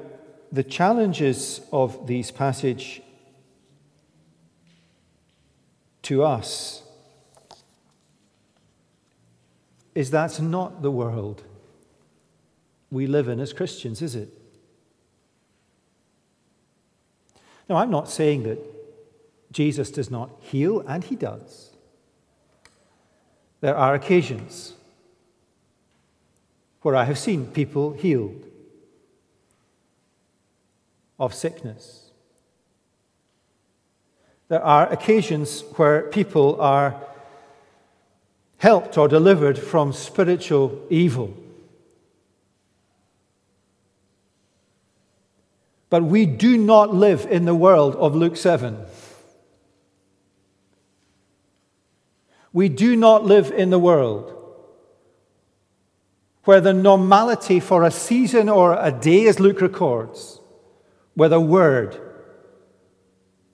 the 0.50 0.64
challenges 0.64 1.60
of 1.72 2.08
these 2.08 2.32
passage 2.32 3.02
to 6.02 6.24
us 6.24 6.82
is 9.94 10.10
that's 10.10 10.40
not 10.40 10.82
the 10.82 10.90
world 10.90 11.44
we 12.90 13.06
live 13.06 13.28
in 13.28 13.38
as 13.38 13.52
Christians, 13.52 14.02
is 14.02 14.16
it? 14.16 14.30
Now, 17.68 17.76
I'm 17.76 17.92
not 17.92 18.10
saying 18.10 18.42
that 18.42 18.58
Jesus 19.52 19.92
does 19.92 20.10
not 20.10 20.30
heal, 20.40 20.80
and 20.80 21.04
he 21.04 21.14
does. 21.14 21.70
There 23.60 23.76
are 23.76 23.94
occasions 23.94 24.74
where 26.82 26.96
I 26.96 27.04
have 27.04 27.20
seen 27.20 27.46
people 27.46 27.92
healed 27.92 28.49
of 31.20 31.34
sickness. 31.34 32.10
There 34.48 34.64
are 34.64 34.92
occasions 34.92 35.62
where 35.76 36.02
people 36.02 36.60
are 36.60 37.00
helped 38.56 38.98
or 38.98 39.06
delivered 39.06 39.56
from 39.56 39.92
spiritual 39.92 40.84
evil. 40.90 41.36
But 45.88 46.02
we 46.02 46.26
do 46.26 46.58
not 46.58 46.92
live 46.92 47.26
in 47.30 47.44
the 47.44 47.54
world 47.54 47.94
of 47.96 48.16
Luke 48.16 48.36
7. 48.36 48.78
We 52.52 52.68
do 52.68 52.96
not 52.96 53.24
live 53.24 53.52
in 53.52 53.70
the 53.70 53.78
world 53.78 54.36
where 56.44 56.60
the 56.60 56.72
normality 56.72 57.60
for 57.60 57.84
a 57.84 57.90
season 57.90 58.48
or 58.48 58.76
a 58.80 58.90
day, 58.90 59.26
as 59.26 59.38
Luke 59.38 59.60
records, 59.60 60.39
with 61.20 61.34
a 61.34 61.38
word, 61.38 62.00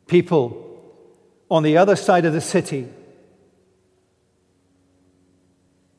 people 0.06 0.80
on 1.50 1.64
the 1.64 1.76
other 1.76 1.96
side 1.96 2.24
of 2.24 2.32
the 2.32 2.40
city 2.40 2.88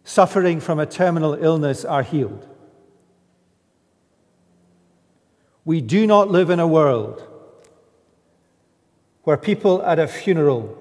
suffering 0.06 0.62
from 0.62 0.80
a 0.80 0.86
terminal 0.86 1.34
illness 1.34 1.84
are 1.84 2.04
healed. 2.04 2.48
We 5.66 5.82
do 5.82 6.08
not 6.08 6.30
live 6.30 6.50
in 6.50 6.62
a 6.62 6.66
world 6.66 7.22
where 9.24 9.36
people 9.36 9.84
at 9.84 10.00
a 10.00 10.08
funeral, 10.08 10.74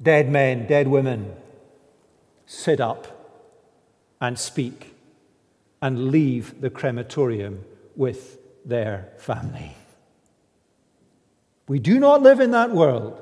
dead 0.00 0.30
men, 0.30 0.66
dead 0.66 0.88
women, 0.88 1.30
sit 2.46 2.80
up 2.80 3.06
and 4.18 4.38
speak 4.38 4.94
and 5.82 6.08
leave 6.10 6.62
the 6.62 6.70
crematorium 6.70 7.66
with 7.96 8.38
their 8.64 9.08
family. 9.18 9.74
We 11.68 11.78
do 11.78 11.98
not 11.98 12.22
live 12.22 12.40
in 12.40 12.50
that 12.50 12.70
world. 12.70 13.20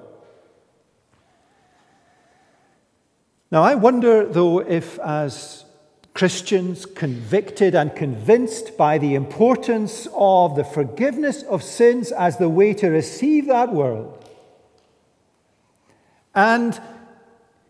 Now, 3.50 3.62
I 3.62 3.74
wonder, 3.74 4.24
though, 4.24 4.61
if 4.61 4.98
as 5.00 5.64
Christians 6.14 6.87
convicted 6.87 7.74
and 7.74 7.94
convinced 7.94 8.76
by 8.76 8.98
the 8.98 9.14
importance 9.14 10.08
of 10.14 10.56
the 10.56 10.64
forgiveness 10.64 11.42
of 11.42 11.62
sins 11.62 12.12
as 12.12 12.38
the 12.38 12.48
way 12.48 12.74
to 12.74 12.88
receive 12.88 13.46
that 13.46 13.72
world, 13.72 14.18
and 16.35 16.80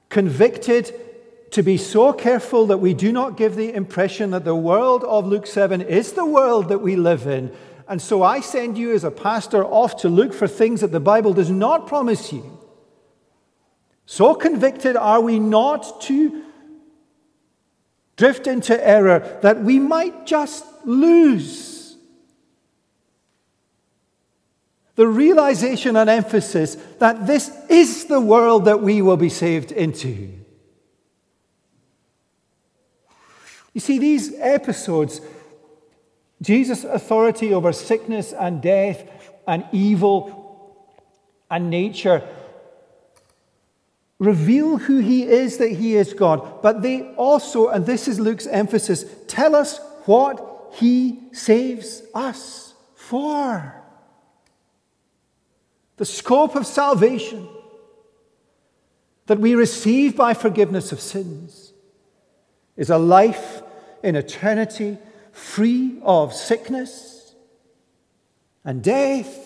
convicted 0.08 0.94
to 1.52 1.62
be 1.62 1.76
so 1.76 2.12
careful 2.12 2.66
that 2.66 2.78
we 2.78 2.94
do 2.94 3.12
not 3.12 3.36
give 3.36 3.56
the 3.56 3.72
impression 3.72 4.30
that 4.30 4.44
the 4.44 4.56
world 4.56 5.04
of 5.04 5.26
Luke 5.26 5.46
7 5.46 5.82
is 5.82 6.14
the 6.14 6.24
world 6.24 6.68
that 6.70 6.78
we 6.78 6.96
live 6.96 7.26
in. 7.26 7.54
And 7.86 8.00
so 8.00 8.22
I 8.22 8.40
send 8.40 8.78
you 8.78 8.94
as 8.94 9.04
a 9.04 9.10
pastor 9.10 9.62
off 9.62 9.98
to 9.98 10.08
look 10.08 10.32
for 10.32 10.48
things 10.48 10.80
that 10.80 10.92
the 10.92 11.00
Bible 11.00 11.34
does 11.34 11.50
not 11.50 11.86
promise 11.86 12.32
you. 12.32 12.58
So 14.06 14.34
convicted 14.34 14.96
are 14.96 15.20
we 15.20 15.38
not 15.38 16.00
to 16.02 16.42
drift 18.16 18.46
into 18.46 18.86
error 18.86 19.38
that 19.42 19.62
we 19.62 19.78
might 19.78 20.26
just 20.26 20.64
lose 20.86 21.96
the 24.94 25.06
realization 25.06 25.96
and 25.96 26.08
emphasis 26.08 26.76
that 26.98 27.26
this 27.26 27.50
is 27.68 28.06
the 28.06 28.20
world 28.20 28.64
that 28.66 28.82
we 28.82 29.02
will 29.02 29.16
be 29.16 29.28
saved 29.28 29.72
into. 29.72 30.41
You 33.72 33.80
see, 33.80 33.98
these 33.98 34.34
episodes, 34.38 35.20
Jesus' 36.40 36.84
authority 36.84 37.54
over 37.54 37.72
sickness 37.72 38.32
and 38.32 38.60
death 38.60 39.02
and 39.46 39.64
evil 39.72 40.86
and 41.50 41.70
nature, 41.70 42.22
reveal 44.18 44.76
who 44.78 44.98
he 44.98 45.24
is, 45.24 45.56
that 45.58 45.70
he 45.70 45.96
is 45.96 46.12
God. 46.12 46.62
But 46.62 46.82
they 46.82 47.12
also, 47.14 47.68
and 47.68 47.86
this 47.86 48.06
is 48.06 48.20
Luke's 48.20 48.46
emphasis, 48.46 49.04
tell 49.26 49.56
us 49.56 49.80
what 50.04 50.74
he 50.74 51.18
saves 51.32 52.02
us 52.14 52.74
for. 52.94 53.82
The 55.96 56.04
scope 56.04 56.56
of 56.56 56.66
salvation 56.66 57.48
that 59.26 59.38
we 59.38 59.54
receive 59.54 60.16
by 60.16 60.34
forgiveness 60.34 60.92
of 60.92 61.00
sins 61.00 61.72
is 62.76 62.90
a 62.90 62.98
life 62.98 63.61
in 64.02 64.16
eternity, 64.16 64.98
free 65.32 65.98
of 66.02 66.34
sickness 66.34 67.34
and 68.64 68.82
death 68.82 69.38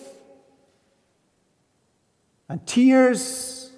and 2.49 2.65
tears 2.65 3.71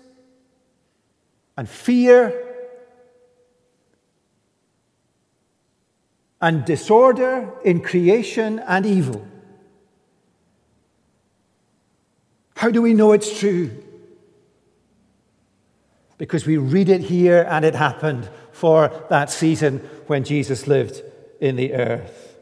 and 1.58 1.68
fear 1.68 2.46
and 6.42 6.64
disorder 6.66 7.52
in 7.66 7.82
creation 7.82 8.60
and 8.60 8.86
evil. 8.86 9.28
How 12.56 12.70
do 12.70 12.82
we 12.82 12.94
know 12.94 13.14
it's 13.14 13.40
true? 13.40 13.72
Because 16.18 16.46
we 16.46 16.58
read 16.58 16.90
it 16.90 17.02
here 17.02 17.46
and 17.50 17.64
it 17.64 17.76
happened 17.76 18.30
for 18.60 18.92
that 19.10 19.30
season 19.32 19.78
when 20.08 20.24
Jesus 20.24 20.68
lived 20.68 21.02
in 21.40 21.56
the 21.56 21.74
earth. 21.74 22.38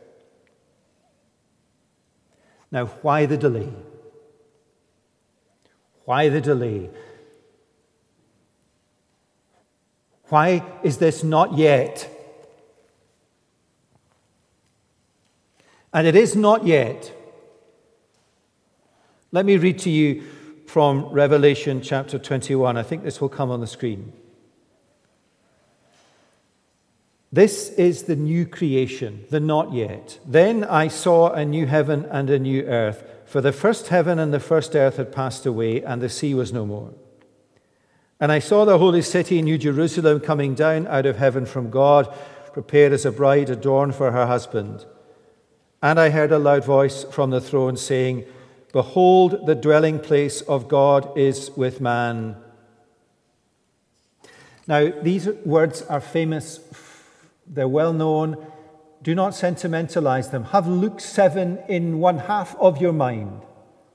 Now, 2.71 2.87
why 2.87 3.25
the 3.25 3.37
delay? 3.37 3.71
Why 6.05 6.29
the 6.29 6.41
delay? 6.41 6.89
Why 10.29 10.63
is 10.83 10.97
this 10.97 11.23
not 11.23 11.57
yet? 11.57 12.09
And 15.93 16.05
it 16.05 16.15
is 16.15 16.35
not 16.35 16.65
yet 16.65 17.13
let 19.31 19.45
me 19.45 19.57
read 19.57 19.79
to 19.79 19.89
you 19.89 20.23
from 20.67 21.05
Revelation 21.07 21.81
chapter 21.81 22.17
21. 22.17 22.77
I 22.77 22.83
think 22.83 23.03
this 23.03 23.19
will 23.19 23.27
come 23.27 23.51
on 23.51 23.59
the 23.59 23.67
screen. 23.67 24.13
This 27.31 27.69
is 27.71 28.03
the 28.03 28.15
new 28.15 28.45
creation, 28.45 29.25
the 29.29 29.39
not 29.39 29.73
yet. 29.73 30.19
Then 30.25 30.63
I 30.63 30.87
saw 30.87 31.31
a 31.31 31.43
new 31.43 31.65
heaven 31.65 32.05
and 32.09 32.29
a 32.29 32.39
new 32.39 32.63
earth, 32.63 33.03
for 33.25 33.41
the 33.41 33.51
first 33.51 33.89
heaven 33.89 34.17
and 34.17 34.33
the 34.33 34.39
first 34.39 34.75
earth 34.75 34.97
had 34.97 35.11
passed 35.11 35.45
away, 35.45 35.83
and 35.83 36.01
the 36.01 36.09
sea 36.09 36.33
was 36.33 36.53
no 36.53 36.65
more. 36.65 36.93
And 38.19 38.31
I 38.31 38.39
saw 38.39 38.65
the 38.65 38.77
holy 38.77 39.01
city, 39.01 39.41
New 39.41 39.57
Jerusalem, 39.57 40.21
coming 40.21 40.55
down 40.55 40.87
out 40.87 41.05
of 41.05 41.17
heaven 41.17 41.45
from 41.45 41.69
God, 41.69 42.11
prepared 42.53 42.93
as 42.93 43.05
a 43.05 43.11
bride 43.11 43.49
adorned 43.49 43.93
for 43.93 44.11
her 44.11 44.25
husband. 44.25 44.85
And 45.83 45.99
I 45.99 46.09
heard 46.09 46.31
a 46.31 46.39
loud 46.39 46.65
voice 46.65 47.03
from 47.03 47.29
the 47.29 47.41
throne 47.41 47.77
saying, 47.77 48.25
Behold, 48.71 49.45
the 49.45 49.55
dwelling 49.55 49.99
place 49.99 50.41
of 50.41 50.67
God 50.67 51.15
is 51.17 51.51
with 51.55 51.79
man. 51.79 52.37
Now, 54.65 54.91
these 55.01 55.27
words 55.45 55.83
are 55.83 56.01
famous, 56.01 56.59
they're 57.47 57.67
well 57.67 57.93
known. 57.93 58.45
Do 59.03 59.15
not 59.15 59.35
sentimentalize 59.35 60.29
them. 60.29 60.45
Have 60.45 60.67
Luke 60.67 60.99
7 60.99 61.59
in 61.67 61.99
one 61.99 62.19
half 62.19 62.55
of 62.57 62.81
your 62.81 62.93
mind 62.93 63.41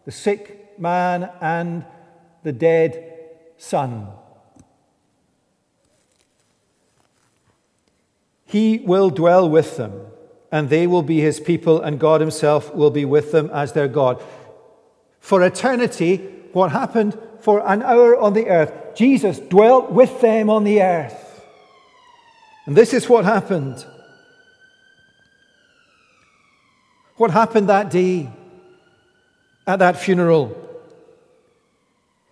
the 0.05 0.13
sick 0.13 0.79
man 0.81 1.31
and 1.41 1.85
the 2.43 2.53
dead 2.53 3.29
son. 3.57 4.09
He 8.45 8.81
will 8.81 9.11
dwell 9.11 9.49
with 9.49 9.77
them, 9.77 10.07
and 10.51 10.69
they 10.69 10.87
will 10.87 11.03
be 11.03 11.21
his 11.21 11.41
people, 11.41 11.81
and 11.81 12.01
God 12.01 12.21
himself 12.21 12.75
will 12.75 12.91
be 12.91 13.05
with 13.05 13.33
them 13.33 13.49
as 13.53 13.73
their 13.73 13.89
God 13.89 14.23
for 15.23 15.41
eternity 15.41 16.17
what 16.53 16.73
happened 16.73 17.17
for 17.41 17.67
an 17.67 17.81
hour 17.83 18.19
on 18.19 18.35
the 18.35 18.49
earth. 18.49 18.73
Jesus 18.95 19.39
dwelt 19.39 19.91
with 19.93 20.21
them 20.21 20.51
on 20.51 20.65
the 20.65 20.83
earth. 20.83 21.32
And 22.67 22.77
this 22.77 22.95
is 22.95 23.09
what 23.09 23.25
happened. 23.25 23.85
What 27.17 27.31
happened 27.31 27.69
that 27.69 27.91
day 27.91 28.31
at 29.67 29.79
that 29.81 29.97
funeral? 29.97 30.59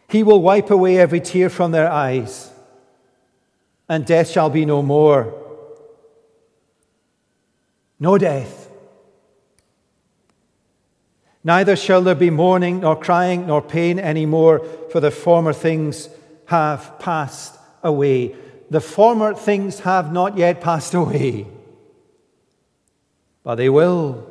He 0.09 0.23
will 0.23 0.43
wipe 0.43 0.71
away 0.71 0.99
every 0.99 1.21
tear 1.21 1.49
from 1.49 1.71
their 1.71 1.91
eyes, 1.91 2.51
and 3.89 4.05
death 4.05 4.31
shall 4.31 4.51
be 4.51 4.65
no 4.65 4.83
more. 4.83 5.35
No 8.01 8.19
death. 8.19 8.69
Neither 11.45 11.77
shall 11.77 12.03
there 12.03 12.15
be 12.15 12.31
mourning, 12.31 12.81
nor 12.81 12.97
crying, 12.99 13.47
nor 13.47 13.63
pain 13.63 13.99
any 13.99 14.27
more, 14.27 14.59
for 14.91 15.01
the 15.01 15.11
former 15.11 15.53
things 15.53 16.09
have 16.47 16.99
passed 16.99 17.57
away. 17.83 18.35
The 18.71 18.81
former 18.81 19.35
things 19.35 19.81
have 19.81 20.13
not 20.13 20.39
yet 20.39 20.61
passed 20.61 20.95
away, 20.95 21.49
but 23.43 23.57
they 23.57 23.69
will. 23.69 24.29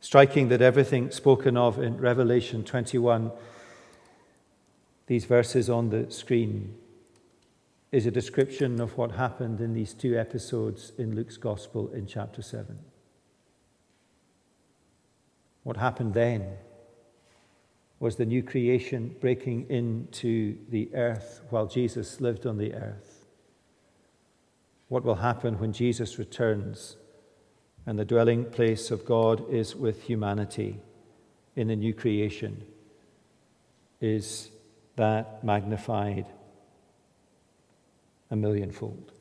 Striking 0.00 0.48
that 0.48 0.60
everything 0.60 1.10
spoken 1.10 1.56
of 1.56 1.78
in 1.78 1.96
Revelation 1.96 2.64
21, 2.64 3.32
these 5.06 5.24
verses 5.24 5.70
on 5.70 5.88
the 5.88 6.10
screen, 6.10 6.74
is 7.90 8.04
a 8.04 8.10
description 8.10 8.78
of 8.78 8.98
what 8.98 9.12
happened 9.12 9.60
in 9.60 9.72
these 9.72 9.94
two 9.94 10.18
episodes 10.18 10.92
in 10.98 11.14
Luke's 11.14 11.38
Gospel 11.38 11.90
in 11.92 12.06
chapter 12.06 12.42
7. 12.42 12.78
What 15.62 15.78
happened 15.78 16.12
then 16.12 16.56
was 18.02 18.16
the 18.16 18.26
new 18.26 18.42
creation 18.42 19.14
breaking 19.20 19.64
into 19.70 20.58
the 20.70 20.92
earth 20.92 21.40
while 21.50 21.68
Jesus 21.68 22.20
lived 22.20 22.44
on 22.46 22.58
the 22.58 22.74
earth. 22.74 23.26
What 24.88 25.04
will 25.04 25.14
happen 25.14 25.60
when 25.60 25.72
Jesus 25.72 26.18
returns 26.18 26.96
and 27.86 27.96
the 27.96 28.04
dwelling 28.04 28.46
place 28.46 28.90
of 28.90 29.06
God 29.06 29.48
is 29.48 29.76
with 29.76 30.02
humanity 30.02 30.80
in 31.54 31.68
the 31.68 31.76
new 31.76 31.94
creation 31.94 32.64
is 34.00 34.50
that 34.96 35.44
magnified 35.44 36.26
a 38.32 38.34
millionfold. 38.34 39.12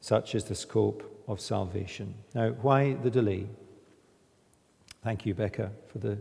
Such 0.00 0.34
is 0.34 0.44
the 0.44 0.54
scope 0.54 1.24
of 1.28 1.42
salvation. 1.42 2.14
Now, 2.34 2.52
why 2.52 2.94
the 2.94 3.10
delay? 3.10 3.48
Thank 5.04 5.26
you, 5.26 5.34
Becca, 5.34 5.72
for 5.88 5.98
the 5.98 6.16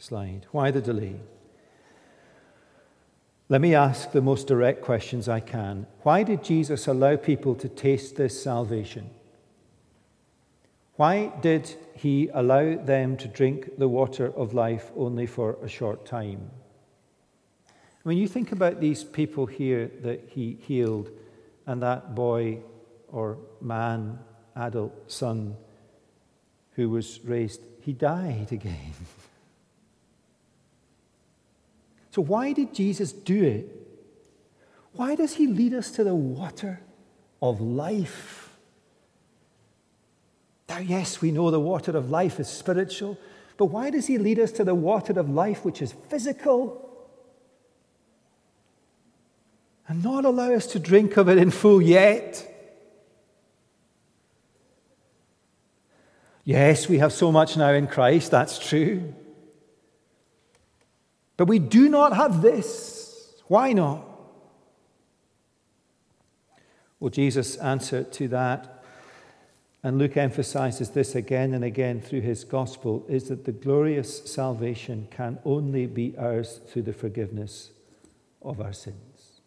slide. 0.00 0.46
Why 0.50 0.70
the 0.70 0.80
delay? 0.80 1.20
Let 3.48 3.60
me 3.60 3.74
ask 3.74 4.12
the 4.12 4.20
most 4.20 4.46
direct 4.46 4.82
questions 4.82 5.28
I 5.28 5.40
can. 5.40 5.86
Why 6.02 6.22
did 6.22 6.44
Jesus 6.44 6.86
allow 6.86 7.16
people 7.16 7.54
to 7.56 7.68
taste 7.68 8.16
this 8.16 8.40
salvation? 8.42 9.10
Why 10.96 11.32
did 11.40 11.74
he 11.94 12.28
allow 12.32 12.76
them 12.76 13.16
to 13.16 13.28
drink 13.28 13.78
the 13.78 13.88
water 13.88 14.32
of 14.36 14.54
life 14.54 14.90
only 14.96 15.26
for 15.26 15.56
a 15.62 15.68
short 15.68 16.04
time? 16.04 16.50
When 18.02 18.16
you 18.16 18.28
think 18.28 18.52
about 18.52 18.80
these 18.80 19.04
people 19.04 19.46
here 19.46 19.90
that 20.02 20.28
he 20.28 20.58
healed, 20.62 21.10
and 21.66 21.82
that 21.82 22.14
boy 22.14 22.58
or 23.08 23.38
man, 23.60 24.18
adult 24.56 25.10
son 25.10 25.56
who 26.72 26.90
was 26.90 27.20
raised, 27.24 27.60
he 27.80 27.92
died 27.92 28.48
again. 28.52 28.92
So, 32.10 32.22
why 32.22 32.52
did 32.52 32.74
Jesus 32.74 33.12
do 33.12 33.44
it? 33.44 33.76
Why 34.92 35.14
does 35.14 35.34
he 35.34 35.46
lead 35.46 35.74
us 35.74 35.90
to 35.92 36.04
the 36.04 36.14
water 36.14 36.80
of 37.40 37.60
life? 37.60 38.56
Now, 40.68 40.78
yes, 40.78 41.20
we 41.20 41.30
know 41.30 41.50
the 41.50 41.60
water 41.60 41.96
of 41.96 42.10
life 42.10 42.40
is 42.40 42.48
spiritual, 42.48 43.18
but 43.56 43.66
why 43.66 43.90
does 43.90 44.06
he 44.06 44.18
lead 44.18 44.38
us 44.38 44.52
to 44.52 44.64
the 44.64 44.74
water 44.74 45.18
of 45.18 45.28
life, 45.28 45.64
which 45.64 45.82
is 45.82 45.92
physical? 46.08 46.90
and 49.90 50.04
not 50.04 50.24
allow 50.24 50.52
us 50.52 50.68
to 50.68 50.78
drink 50.78 51.16
of 51.16 51.28
it 51.28 51.36
in 51.36 51.50
full 51.50 51.82
yet. 51.82 52.46
Yes, 56.44 56.88
we 56.88 56.98
have 56.98 57.12
so 57.12 57.32
much 57.32 57.56
now 57.56 57.72
in 57.72 57.88
Christ, 57.88 58.30
that's 58.30 58.56
true. 58.56 59.12
But 61.40 61.48
we 61.48 61.58
do 61.58 61.88
not 61.88 62.14
have 62.14 62.42
this. 62.42 63.32
Why 63.48 63.72
not? 63.72 64.04
Well, 66.98 67.08
Jesus' 67.08 67.56
answer 67.56 68.04
to 68.04 68.28
that, 68.28 68.84
and 69.82 69.96
Luke 69.96 70.18
emphasizes 70.18 70.90
this 70.90 71.14
again 71.14 71.54
and 71.54 71.64
again 71.64 72.02
through 72.02 72.20
his 72.20 72.44
gospel, 72.44 73.06
is 73.08 73.28
that 73.28 73.46
the 73.46 73.52
glorious 73.52 74.30
salvation 74.30 75.08
can 75.10 75.38
only 75.46 75.86
be 75.86 76.14
ours 76.18 76.60
through 76.68 76.82
the 76.82 76.92
forgiveness 76.92 77.70
of 78.42 78.60
our 78.60 78.74
sins. 78.74 79.40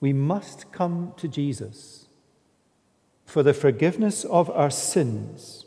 we 0.00 0.12
must 0.12 0.72
come 0.72 1.12
to 1.16 1.28
Jesus 1.28 2.06
for 3.24 3.44
the 3.44 3.54
forgiveness 3.54 4.24
of 4.24 4.50
our 4.50 4.68
sins 4.68 5.66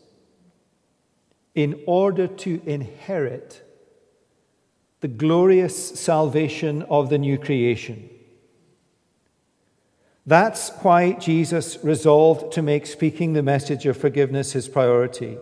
in 1.55 1.81
order 1.87 2.27
to 2.27 2.61
inherit 2.65 3.61
the 4.99 5.07
glorious 5.07 5.99
salvation 5.99 6.81
of 6.83 7.09
the 7.09 7.17
new 7.17 7.37
creation. 7.37 8.09
That's 10.25 10.71
why 10.81 11.13
Jesus 11.13 11.77
resolved 11.83 12.53
to 12.53 12.61
make 12.61 12.85
speaking 12.85 13.33
the 13.33 13.43
message 13.43 13.85
of 13.85 13.95
forgiveness 13.95 14.53
his 14.53 14.67
priority. 14.67 15.37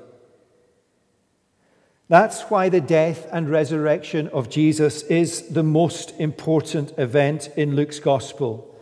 That's 2.10 2.41
why 2.43 2.69
the 2.69 2.82
death 2.82 3.28
and 3.32 3.49
resurrection 3.49 4.28
of 4.28 4.49
Jesus 4.49 5.04
is 5.04 5.47
the 5.47 5.63
most 5.63 6.13
important 6.19 6.93
event 6.97 7.49
in 7.56 7.76
Luke's 7.76 7.99
gospel, 7.99 8.76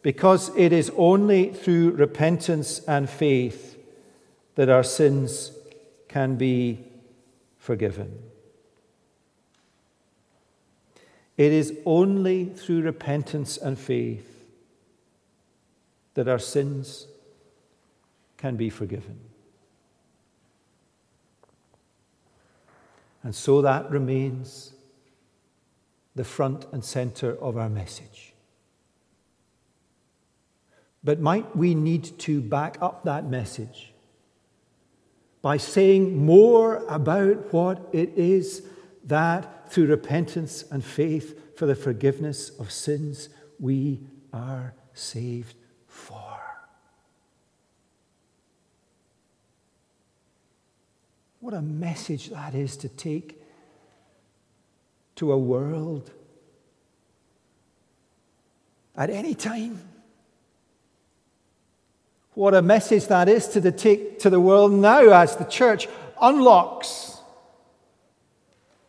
because 0.00 0.50
it 0.56 0.72
is 0.72 0.90
only 0.96 1.52
through 1.52 1.92
repentance 1.92 2.80
and 2.88 3.08
faith 3.08 3.78
that 4.54 4.70
our 4.70 4.82
sins 4.82 5.52
can 6.12 6.36
be 6.36 6.78
forgiven. 7.56 8.18
It 11.38 11.52
is 11.52 11.72
only 11.86 12.44
through 12.44 12.82
repentance 12.82 13.56
and 13.56 13.78
faith 13.78 14.44
that 16.12 16.28
our 16.28 16.38
sins 16.38 17.06
can 18.36 18.56
be 18.56 18.68
forgiven. 18.68 19.18
And 23.22 23.34
so 23.34 23.62
that 23.62 23.90
remains 23.90 24.74
the 26.14 26.24
front 26.24 26.66
and 26.72 26.84
center 26.84 27.38
of 27.40 27.56
our 27.56 27.70
message. 27.70 28.34
But 31.02 31.20
might 31.20 31.56
we 31.56 31.74
need 31.74 32.18
to 32.18 32.42
back 32.42 32.76
up 32.82 33.04
that 33.04 33.24
message 33.24 33.91
by 35.42 35.56
saying 35.56 36.24
more 36.24 36.84
about 36.88 37.52
what 37.52 37.88
it 37.92 38.10
is 38.16 38.62
that 39.04 39.70
through 39.70 39.86
repentance 39.86 40.64
and 40.70 40.84
faith 40.84 41.58
for 41.58 41.66
the 41.66 41.74
forgiveness 41.74 42.50
of 42.60 42.70
sins 42.70 43.28
we 43.58 44.00
are 44.32 44.72
saved 44.94 45.56
for? 45.88 46.40
What 51.40 51.54
a 51.54 51.60
message 51.60 52.30
that 52.30 52.54
is 52.54 52.76
to 52.78 52.88
take 52.88 53.42
to 55.16 55.32
a 55.32 55.38
world 55.38 56.12
at 58.94 59.10
any 59.10 59.34
time. 59.34 59.80
What 62.34 62.54
a 62.54 62.62
message 62.62 63.08
that 63.08 63.28
is 63.28 63.46
to 63.48 63.60
the 63.60 63.72
take 63.72 64.20
to 64.20 64.30
the 64.30 64.40
world 64.40 64.72
now 64.72 65.10
as 65.10 65.36
the 65.36 65.44
church 65.44 65.88
unlocks 66.20 67.18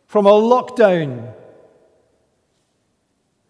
from 0.06 0.26
a 0.26 0.32
lockdown 0.32 1.34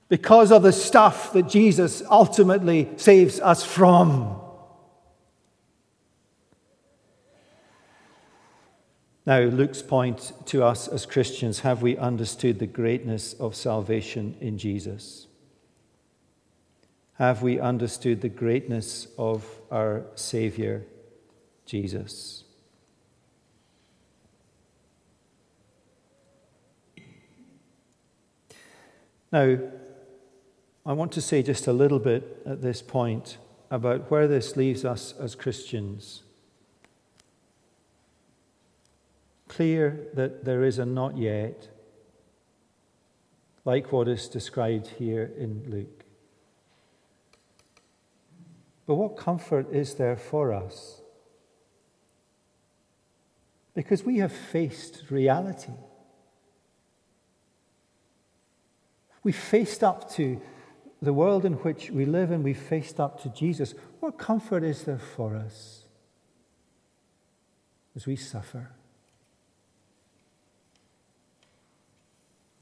because 0.09 0.51
of 0.51 0.63
the 0.63 0.73
stuff 0.73 1.33
that 1.33 1.49
Jesus 1.49 2.03
ultimately 2.11 2.89
saves 2.97 3.39
us 3.41 3.65
from. 3.65 4.41
Now, 9.27 9.41
Luke's 9.41 9.81
point 9.81 10.33
to 10.47 10.63
us 10.63 10.87
as 10.87 11.07
Christians 11.07 11.61
have 11.61 11.81
we 11.81 11.97
understood 11.97 12.59
the 12.59 12.67
greatness 12.67 13.33
of 13.35 13.55
salvation 13.55 14.37
in 14.41 14.59
Jesus? 14.59 15.27
Have 17.19 17.43
we 17.43 17.61
understood 17.61 18.21
the 18.21 18.29
greatness 18.29 19.07
of 19.19 19.45
our 19.71 20.05
Savior, 20.15 20.85
Jesus? 21.67 22.45
Now, 29.33 29.59
I 30.87 30.93
want 30.93 31.13
to 31.13 31.21
say 31.21 31.43
just 31.43 31.67
a 31.67 31.73
little 31.73 31.99
bit 31.99 32.43
at 32.47 32.63
this 32.63 32.83
point 32.83 33.39
about 33.71 34.11
where 34.11 34.29
this 34.29 34.57
leaves 34.57 34.85
us 34.85 35.15
as 35.19 35.35
Christians. 35.35 36.25
clear 39.55 40.09
that 40.15 40.45
there 40.45 40.65
is 40.65 40.79
a 40.79 40.85
not 40.85 41.17
yet, 41.17 41.69
like 43.65 43.93
what 43.93 44.09
is 44.09 44.29
described 44.29 44.89
here 44.99 45.31
in 45.39 45.63
Luke. 45.69 46.04
But 48.87 48.97
what 48.97 49.17
comfort 49.17 49.73
is 49.73 49.95
there 49.95 50.17
for 50.17 50.53
us? 50.53 51.01
Because 53.75 54.05
we 54.05 54.19
have 54.19 54.33
faced 54.33 55.05
reality. 55.11 55.73
We 59.23 59.33
faced 59.33 59.83
up 59.83 60.11
to 60.13 60.41
the 61.01 61.13
world 61.13 61.45
in 61.45 61.55
which 61.55 61.91
we 61.91 62.05
live 62.05 62.31
and 62.31 62.45
we 62.45 62.55
faced 62.55 63.01
up 63.01 63.23
to 63.23 63.31
Jesus. 63.31 63.75
What 64.01 64.19
comfort 64.19 64.63
is 64.63 64.85
there 64.85 64.99
for 64.99 65.35
us 65.35 65.85
as 67.97 68.07
we 68.07 68.17
suffer? 68.17 68.71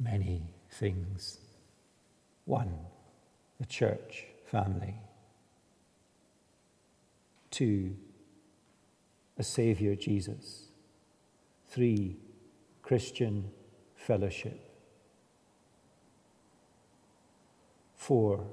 many 0.03 0.43
things. 0.71 1.39
One, 2.45 2.73
the 3.61 3.67
church 3.67 4.27
family. 4.47 4.95
Two, 7.53 7.95
a 9.38 9.45
Savior 9.45 9.95
Jesus. 9.95 10.69
Three, 11.69 12.17
Christian 12.83 13.51
fellowship. 13.95 14.59
Four, 17.95 18.47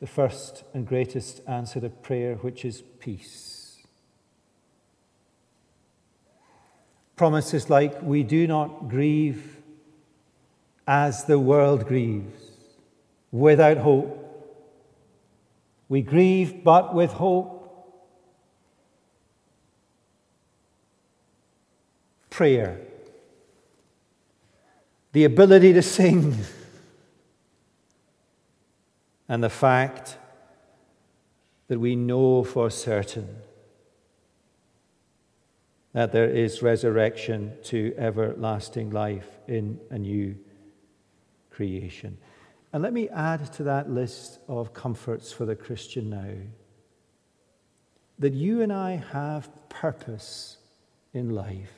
the 0.00 0.06
first 0.08 0.64
and 0.74 0.86
greatest 0.86 1.40
answer 1.48 1.80
to 1.80 1.88
prayer, 1.88 2.34
which 2.34 2.64
is 2.64 2.82
peace. 2.98 3.78
Promises 7.14 7.70
like, 7.70 8.02
we 8.02 8.24
do 8.24 8.48
not 8.48 8.88
grieve 8.88 9.62
as 10.86 11.24
the 11.24 11.38
world 11.38 11.86
grieves, 11.86 12.50
without 13.30 13.78
hope. 13.78 14.20
We 15.88 16.02
grieve, 16.02 16.64
but 16.64 16.94
with 16.94 17.12
hope. 17.12 17.60
Prayer, 22.30 22.80
the 25.12 25.24
ability 25.24 25.72
to 25.72 25.82
sing, 25.82 26.36
and 29.28 29.42
the 29.42 29.50
fact 29.50 30.18
that 31.68 31.78
we 31.78 31.94
know 31.94 32.42
for 32.42 32.70
certain 32.70 33.36
that 35.92 36.10
there 36.10 36.28
is 36.28 36.60
resurrection 36.60 37.52
to 37.62 37.94
everlasting 37.96 38.90
life 38.90 39.28
in 39.46 39.80
a 39.90 39.98
new 39.98 40.36
creation. 41.50 42.18
And 42.74 42.82
let 42.82 42.92
me 42.92 43.08
add 43.08 43.52
to 43.52 43.62
that 43.62 43.88
list 43.88 44.40
of 44.48 44.74
comforts 44.74 45.30
for 45.30 45.44
the 45.44 45.54
Christian 45.54 46.10
now 46.10 46.34
that 48.18 48.32
you 48.32 48.62
and 48.62 48.72
I 48.72 48.96
have 49.12 49.48
purpose 49.68 50.56
in 51.12 51.30
life. 51.30 51.70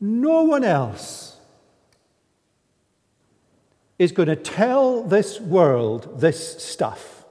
No 0.00 0.42
one 0.42 0.64
else 0.64 1.36
is 4.00 4.10
going 4.10 4.30
to 4.30 4.34
tell 4.34 5.04
this 5.04 5.40
world 5.40 6.20
this 6.20 6.60
stuff 6.60 7.24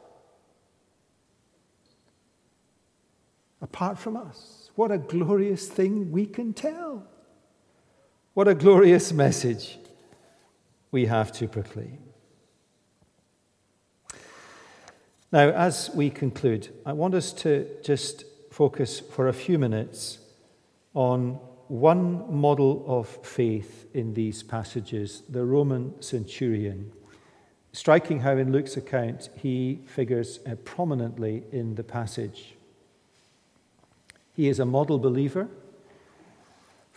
apart 3.62 4.00
from 4.00 4.16
us. 4.16 4.72
What 4.76 4.90
a 4.90 4.98
glorious 4.98 5.68
thing 5.68 6.14
we 6.14 6.26
can 6.26 6.54
tell. 6.54 7.06
What 8.40 8.48
a 8.48 8.56
glorious 8.56 9.12
message 9.12 9.78
we 10.92 11.08
have 11.08 11.34
to 11.34 11.48
proclaim. 11.50 12.00
Now, 15.30 15.50
as 15.50 15.92
we 15.94 16.10
conclude, 16.10 16.70
I 16.86 16.94
want 16.94 17.16
us 17.16 17.34
to 17.34 17.68
just 17.84 18.24
focus 18.50 19.02
for 19.02 19.28
a 19.28 19.34
few 19.34 19.60
minutes 19.60 20.20
on 20.94 21.32
one 21.68 22.34
model 22.34 22.86
of 22.88 23.10
faith 23.10 23.88
in 23.94 24.14
these 24.14 24.42
passages 24.42 25.22
the 25.28 25.44
Roman 25.44 26.02
centurion. 26.02 26.94
Striking 27.74 28.22
how, 28.22 28.38
in 28.38 28.54
Luke's 28.54 28.78
account, 28.78 29.28
he 29.36 29.82
figures 29.86 30.40
uh, 30.48 30.56
prominently 30.64 31.44
in 31.52 31.76
the 31.76 31.84
passage. 31.84 32.54
He 34.34 34.48
is 34.48 34.62
a 34.62 34.66
model 34.66 34.98
believer. 34.98 35.50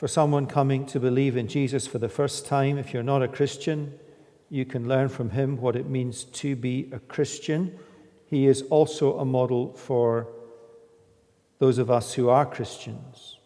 For 0.03 0.09
someone 0.09 0.47
coming 0.47 0.85
to 0.87 0.99
believe 0.99 1.37
in 1.37 1.47
Jesus 1.47 1.87
for 1.87 1.99
the 1.99 2.09
first 2.09 2.45
time, 2.45 2.77
if 2.77 2.93
you're 2.93 3.05
not 3.05 3.23
a 3.23 3.29
Christian, 3.29 4.01
you 4.51 4.65
can 4.65 4.89
learn 4.89 5.09
from 5.09 5.31
him 5.31 5.59
what 5.59 5.77
it 5.77 5.89
means 5.89 6.25
to 6.25 6.57
be 6.57 6.91
a 6.91 6.99
Christian. 6.99 7.79
He 8.27 8.49
is 8.49 8.63
also 8.63 9.17
a 9.21 9.25
model 9.25 9.73
for 9.75 10.27
those 11.61 11.79
of 11.79 11.89
us 11.89 12.15
who 12.15 12.29
are 12.29 12.45
Christians. 12.45 13.39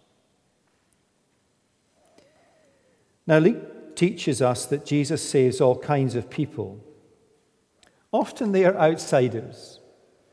Now, 3.26 3.36
Luke 3.36 3.94
teaches 3.94 4.40
us 4.40 4.64
that 4.64 4.86
Jesus 4.86 5.20
saves 5.20 5.60
all 5.60 5.78
kinds 5.78 6.14
of 6.14 6.30
people. 6.30 6.82
Often 8.12 8.52
they 8.52 8.64
are 8.64 8.76
outsiders. 8.76 9.80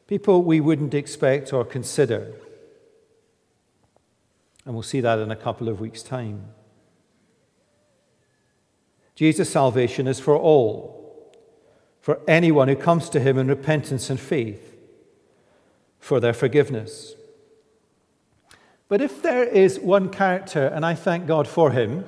people 0.08 0.42
we 0.42 0.62
wouldn't 0.62 0.94
expect 0.94 1.52
or 1.52 1.66
consider. 1.66 2.34
And 4.66 4.74
we'll 4.74 4.84
see 4.84 5.02
that 5.02 5.20
in 5.20 5.32
a 5.32 5.36
couple 5.36 5.68
of 5.68 5.80
weeks' 5.80 6.04
time. 6.04 6.46
Jesus' 9.16 9.50
salvation 9.50 10.08
is 10.08 10.20
for 10.20 10.36
all, 10.36 11.32
for 12.02 12.20
anyone 12.28 12.68
who 12.68 12.76
comes 12.76 13.10
to 13.10 13.20
him 13.20 13.38
in 13.38 13.48
repentance 13.48 14.10
and 14.10 14.20
faith, 14.20 14.76
for 16.00 16.20
their 16.20 16.34
forgiveness. 16.34 17.16
But 18.88 19.02
if 19.02 19.22
there 19.22 19.44
is 19.44 19.80
one 19.80 20.10
character, 20.10 20.68
and 20.68 20.86
I 20.86 20.96
thank 20.96 21.28
God 21.28 21.48
for 21.48 21.72
him, 21.72 22.06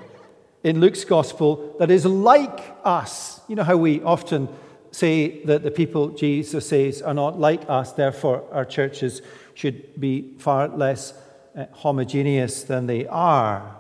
in 0.64 0.80
Luke's 0.80 1.06
gospel 1.06 1.76
that 1.80 1.92
is 1.92 2.06
like 2.06 2.76
us, 2.84 3.40
you 3.48 3.56
know 3.56 3.64
how 3.64 3.78
we 3.78 4.02
often 4.02 4.50
say 4.92 5.44
that 5.44 5.62
the 5.62 5.72
people 5.72 6.10
Jesus 6.10 6.68
says 6.68 7.02
are 7.02 7.14
not 7.14 7.40
like 7.40 7.70
us, 7.70 7.92
therefore 7.92 8.44
our 8.52 8.66
churches 8.66 9.22
should 9.54 10.00
be 10.00 10.34
far 10.40 10.68
less 10.70 11.14
Uh, 11.56 11.66
homogeneous 11.72 12.64
than 12.64 12.86
they 12.86 13.08
are. 13.08 13.78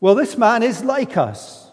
Well, 0.00 0.16
this 0.16 0.36
man 0.36 0.64
is 0.64 0.82
like 0.82 1.16
us. 1.16 1.70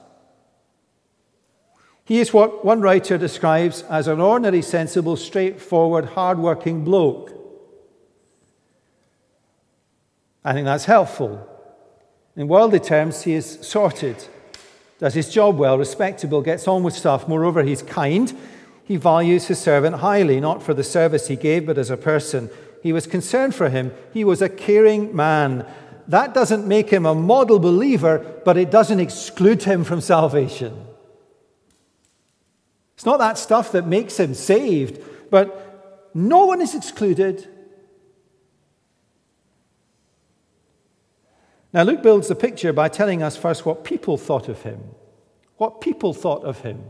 He 2.03 2.19
is 2.19 2.31
what 2.31 2.63
one 2.63 2.81
writer 2.81 3.17
describes 3.17 3.81
as 3.89 4.07
an 4.07 4.21
ordinary, 4.21 4.61
sensible, 4.61 5.15
straightforward, 5.15 6.05
hard-working 6.05 6.83
bloke. 6.83 7.31
I 10.43 10.53
think 10.53 10.65
that's 10.65 10.85
helpful. 10.85 11.49
In 12.35 12.47
worldly 12.47 12.79
terms, 12.79 13.23
he 13.23 13.33
is 13.33 13.57
sorted, 13.63 14.27
does 14.99 15.15
his 15.15 15.29
job 15.29 15.57
well, 15.57 15.79
respectable, 15.79 16.43
gets 16.43 16.67
on 16.67 16.83
with 16.83 16.93
stuff. 16.93 17.27
Moreover, 17.27 17.63
he's 17.63 17.81
kind. 17.81 18.31
He 18.83 18.97
values 18.97 19.47
his 19.47 19.57
servant 19.57 19.95
highly, 19.95 20.39
not 20.39 20.61
for 20.61 20.75
the 20.75 20.83
service 20.83 21.27
he 21.27 21.35
gave, 21.35 21.65
but 21.65 21.79
as 21.79 21.89
a 21.89 21.97
person. 21.97 22.51
He 22.85 22.93
was 22.93 23.07
concerned 23.07 23.55
for 23.55 23.69
him. 23.69 23.91
He 24.13 24.23
was 24.23 24.43
a 24.43 24.47
caring 24.47 25.15
man. 25.15 25.65
That 26.07 26.35
doesn't 26.35 26.67
make 26.67 26.91
him 26.91 27.07
a 27.07 27.15
model 27.15 27.57
believer, 27.57 28.19
but 28.45 28.57
it 28.57 28.69
doesn't 28.69 28.99
exclude 28.99 29.63
him 29.63 29.83
from 29.83 30.01
salvation. 30.01 30.85
It's 32.93 33.03
not 33.03 33.17
that 33.17 33.39
stuff 33.39 33.71
that 33.71 33.87
makes 33.87 34.19
him 34.19 34.35
saved, 34.35 35.03
but 35.31 36.11
no 36.13 36.45
one 36.45 36.61
is 36.61 36.75
excluded. 36.75 37.47
Now, 41.73 41.81
Luke 41.81 42.03
builds 42.03 42.27
the 42.27 42.35
picture 42.35 42.71
by 42.71 42.89
telling 42.89 43.23
us 43.23 43.35
first 43.35 43.65
what 43.65 43.83
people 43.83 44.15
thought 44.15 44.47
of 44.47 44.61
him. 44.61 44.79
What 45.57 45.81
people 45.81 46.13
thought 46.13 46.43
of 46.43 46.59
him. 46.59 46.83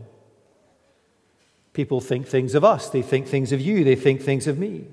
People 1.71 2.01
think 2.01 2.27
things 2.27 2.53
of 2.53 2.65
us, 2.65 2.89
they 2.89 3.01
think 3.01 3.27
things 3.27 3.53
of 3.53 3.61
you, 3.61 3.85
they 3.85 3.95
think 3.95 4.21
things 4.21 4.45
of 4.45 4.59
me. 4.59 4.87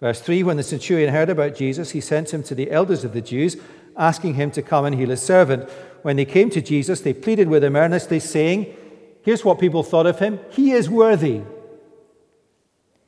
Verse 0.00 0.20
3 0.20 0.42
When 0.42 0.56
the 0.56 0.62
centurion 0.62 1.12
heard 1.12 1.30
about 1.30 1.54
Jesus, 1.54 1.90
he 1.90 2.00
sent 2.00 2.32
him 2.32 2.42
to 2.44 2.54
the 2.54 2.70
elders 2.70 3.04
of 3.04 3.12
the 3.12 3.20
Jews, 3.20 3.56
asking 3.96 4.34
him 4.34 4.50
to 4.52 4.62
come 4.62 4.84
and 4.84 4.94
heal 4.94 5.10
his 5.10 5.22
servant. 5.22 5.68
When 6.02 6.16
they 6.16 6.24
came 6.24 6.50
to 6.50 6.60
Jesus, 6.60 7.00
they 7.00 7.14
pleaded 7.14 7.48
with 7.48 7.64
him 7.64 7.76
earnestly, 7.76 8.20
saying, 8.20 8.74
Here's 9.22 9.44
what 9.44 9.58
people 9.58 9.82
thought 9.82 10.06
of 10.06 10.18
him 10.18 10.40
He 10.50 10.72
is 10.72 10.90
worthy. 10.90 11.42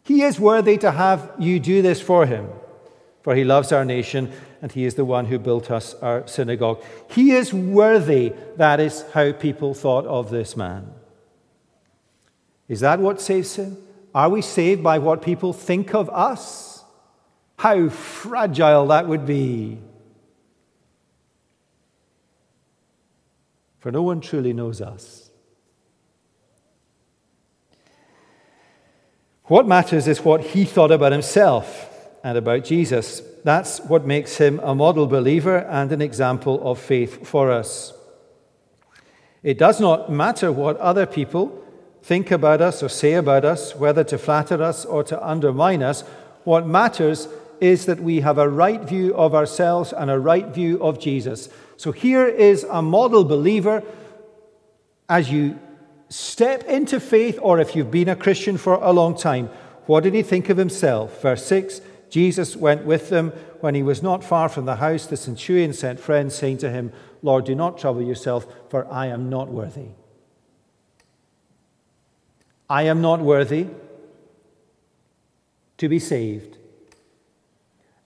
He 0.03 0.23
is 0.23 0.39
worthy 0.39 0.79
to 0.79 0.93
have 0.93 1.33
you 1.39 1.59
do 1.59 1.83
this 1.83 2.01
for 2.01 2.27
him, 2.27 2.49
for 3.23 3.35
he 3.35 3.43
loves 3.43 3.73
our 3.73 3.85
nation 3.85 4.33
and 4.63 4.71
he 4.73 4.85
is 4.85 4.95
the 4.95 5.05
one 5.05 5.27
who 5.27 5.39
built 5.39 5.71
us 5.71 5.95
our 5.95 6.27
synagogue. 6.27 6.83
He 7.11 7.33
is 7.33 7.53
worthy. 7.53 8.33
That 8.57 8.81
is 8.81 9.05
how 9.13 9.33
people 9.33 9.75
thought 9.75 10.07
of 10.07 10.31
this 10.31 10.57
man. 10.57 10.93
Is 12.69 12.81
that 12.81 13.01
what 13.01 13.21
saves 13.21 13.57
him? 13.57 13.77
Are 14.15 14.29
we 14.29 14.43
saved 14.43 14.83
by 14.83 14.99
what 14.99 15.23
people 15.23 15.53
think 15.53 15.95
of 15.95 16.09
us? 16.11 16.76
How 17.57 17.89
fragile 17.89 18.87
that 18.89 19.09
would 19.09 19.27
be. 19.27 19.79
For 23.79 23.91
no 23.91 24.03
one 24.03 24.21
truly 24.21 24.53
knows 24.53 24.81
us. 24.81 25.31
What 29.45 29.69
matters 29.69 30.09
is 30.09 30.25
what 30.25 30.41
he 30.41 30.65
thought 30.65 30.91
about 30.91 31.13
himself 31.13 31.89
and 32.25 32.37
about 32.37 32.65
Jesus. 32.65 33.23
That's 33.45 33.79
what 33.79 34.05
makes 34.05 34.39
him 34.39 34.59
a 34.65 34.75
model 34.75 35.07
believer 35.07 35.59
and 35.59 35.93
an 35.93 36.03
example 36.03 36.61
of 36.69 36.81
faith 36.81 37.27
for 37.27 37.53
us. 37.53 37.93
It 39.45 39.57
does 39.57 39.81
not 39.81 40.11
matter 40.11 40.51
what 40.51 40.77
other 40.79 41.07
people 41.07 41.65
think 42.03 42.33
about 42.33 42.61
us 42.61 42.83
or 42.83 42.89
say 42.89 43.13
about 43.15 43.45
us, 43.45 43.77
whether 43.77 44.03
to 44.03 44.19
flatter 44.19 44.61
us 44.61 44.85
or 44.85 45.05
to 45.05 45.25
undermine 45.25 45.85
us. 45.85 46.03
What 46.43 46.67
matters 46.67 47.29
is 47.61 47.87
that 47.87 48.01
we 48.01 48.21
have 48.21 48.39
a 48.39 48.49
right 48.49 48.83
view 48.83 49.15
of 49.15 49.35
ourselves 49.35 49.93
and 49.93 50.11
a 50.11 50.19
right 50.19 50.47
view 50.49 50.83
of 50.83 50.99
Jesus. 50.99 51.49
So 51.77 51.93
here 51.93 52.27
is 52.27 52.65
a 52.65 52.83
model 52.83 53.25
believer 53.25 53.83
as 55.09 55.31
you 55.31 55.59
step 56.09 56.65
into 56.65 57.01
faith, 57.01 57.39
or 57.43 57.59
if 57.59 57.75
you've 57.75 57.91
been 57.91 58.09
a 58.09 58.17
Christian 58.17 58.57
for 58.57 58.75
a 58.75 58.93
long 58.93 59.17
time. 59.17 59.49
What 59.87 60.03
did 60.03 60.15
he 60.15 60.23
think 60.23 60.49
of 60.49 60.57
himself? 60.57 61.23
Verse 61.23 61.45
6 61.47 61.81
Jesus 62.09 62.57
went 62.57 62.85
with 62.85 63.09
them. 63.09 63.33
When 63.61 63.75
he 63.75 63.83
was 63.83 64.03
not 64.03 64.23
far 64.23 64.49
from 64.49 64.65
the 64.65 64.77
house, 64.77 65.07
the 65.07 65.17
centurion 65.17 65.73
sent 65.73 65.99
friends, 65.99 66.35
saying 66.35 66.59
to 66.59 66.71
him, 66.71 66.93
Lord, 67.23 67.45
do 67.45 67.55
not 67.55 67.79
trouble 67.79 68.03
yourself, 68.03 68.47
for 68.69 68.87
I 68.93 69.07
am 69.07 69.29
not 69.29 69.49
worthy. 69.49 69.89
I 72.69 72.83
am 72.83 73.01
not 73.01 73.21
worthy 73.21 73.69
to 75.79 75.89
be 75.89 75.99
saved. 75.99 76.59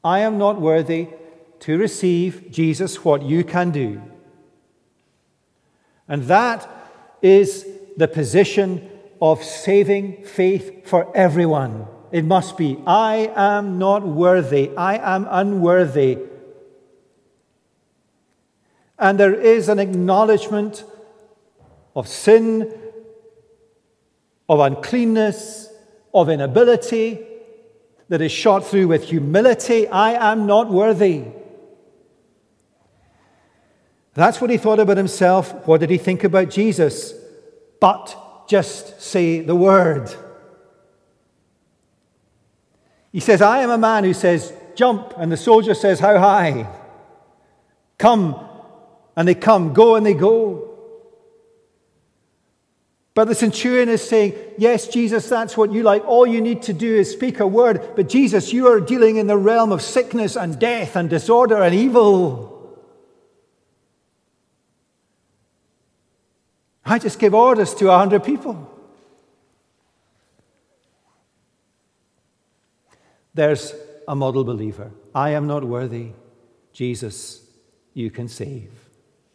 I 0.03 0.21
am 0.21 0.39
not 0.39 0.61
worthy 0.61 1.09
to 1.61 1.79
receive, 1.79 2.51
Jesus, 2.51 3.05
what 3.05 3.23
you 3.23 3.45
can 3.45 3.71
do. 3.71 4.01
And 6.09 6.25
that 6.25 6.69
is 7.23 7.67
the 7.97 8.09
position 8.09 8.89
of 9.21 9.45
saving 9.45 10.25
faith 10.25 10.89
for 10.89 11.15
everyone. 11.15 11.87
It 12.11 12.25
must 12.25 12.57
be 12.57 12.83
I 12.87 13.31
am 13.37 13.79
not 13.79 14.07
worthy, 14.07 14.71
I 14.77 14.97
am 14.97 15.27
unworthy. 15.31 16.19
And 18.99 19.19
there 19.21 19.35
is 19.35 19.69
an 19.69 19.79
acknowledgement 19.79 20.85
of 21.95 22.09
sin, 22.09 22.73
of 24.49 24.61
uncleanness, 24.61 25.73
of 26.13 26.29
inability 26.29 27.27
that 28.11 28.21
is 28.21 28.33
shot 28.33 28.67
through 28.67 28.89
with 28.89 29.05
humility. 29.05 29.89
I 29.89 30.33
am 30.33 30.47
not 30.47 30.69
worthy. 30.69 31.25
That's 34.15 34.41
what 34.41 34.51
he 34.51 34.59
thought 34.59 34.81
about 34.81 34.97
himself. 34.97 35.67
What 35.67 35.81
did 35.81 35.91
he 35.91 35.97
think 35.97 36.25
about 36.25 36.51
Jesus? 36.51 37.15
But 37.81 38.47
just 38.49 39.01
say 39.01 39.41
the 39.41 39.55
word. 39.55 40.13
He 43.13 43.21
says, 43.21 43.41
I 43.41 43.61
am 43.61 43.71
a 43.71 43.79
man 43.79 44.03
who 44.03 44.13
says, 44.13 44.53
jump, 44.75 45.15
and 45.17 45.31
the 45.31 45.37
soldier 45.37 45.75
says, 45.75 46.01
How 46.01 46.19
high? 46.19 46.67
Come, 47.97 48.45
and 49.17 49.29
they 49.29 49.35
come. 49.35 49.73
Go, 49.73 49.95
and 49.95 50.05
they 50.05 50.15
go. 50.15 50.70
But 53.21 53.29
the 53.29 53.35
centurion 53.35 53.91
is 53.91 54.01
saying, 54.01 54.33
Yes, 54.57 54.89
Jesus, 54.89 55.29
that's 55.29 55.55
what 55.55 55.75
you 55.75 55.83
like. 55.83 56.03
All 56.07 56.27
you 56.27 56.41
need 56.41 56.63
to 56.63 56.73
do 56.73 56.97
is 56.97 57.11
speak 57.11 57.39
a 57.39 57.47
word. 57.47 57.95
But 57.95 58.09
Jesus, 58.09 58.51
you 58.51 58.67
are 58.69 58.81
dealing 58.81 59.17
in 59.17 59.27
the 59.27 59.37
realm 59.37 59.73
of 59.73 59.83
sickness 59.83 60.39
and 60.39 60.59
death 60.59 60.97
and 60.97 61.11
disorder 61.11 61.63
and 61.63 61.75
evil. 61.75 62.81
I 66.83 66.99
just 66.99 67.19
give 67.19 67.35
orders 67.35 67.75
to 67.75 67.91
a 67.91 67.99
hundred 67.99 68.25
people. 68.25 68.73
There's 73.35 73.75
a 74.09 74.17
model 74.17 74.45
believer. 74.45 74.93
I 75.15 75.33
am 75.33 75.47
not 75.47 75.63
worthy. 75.63 76.13
Jesus, 76.73 77.47
you 77.93 78.11
can 78.11 78.29
save 78.29 78.71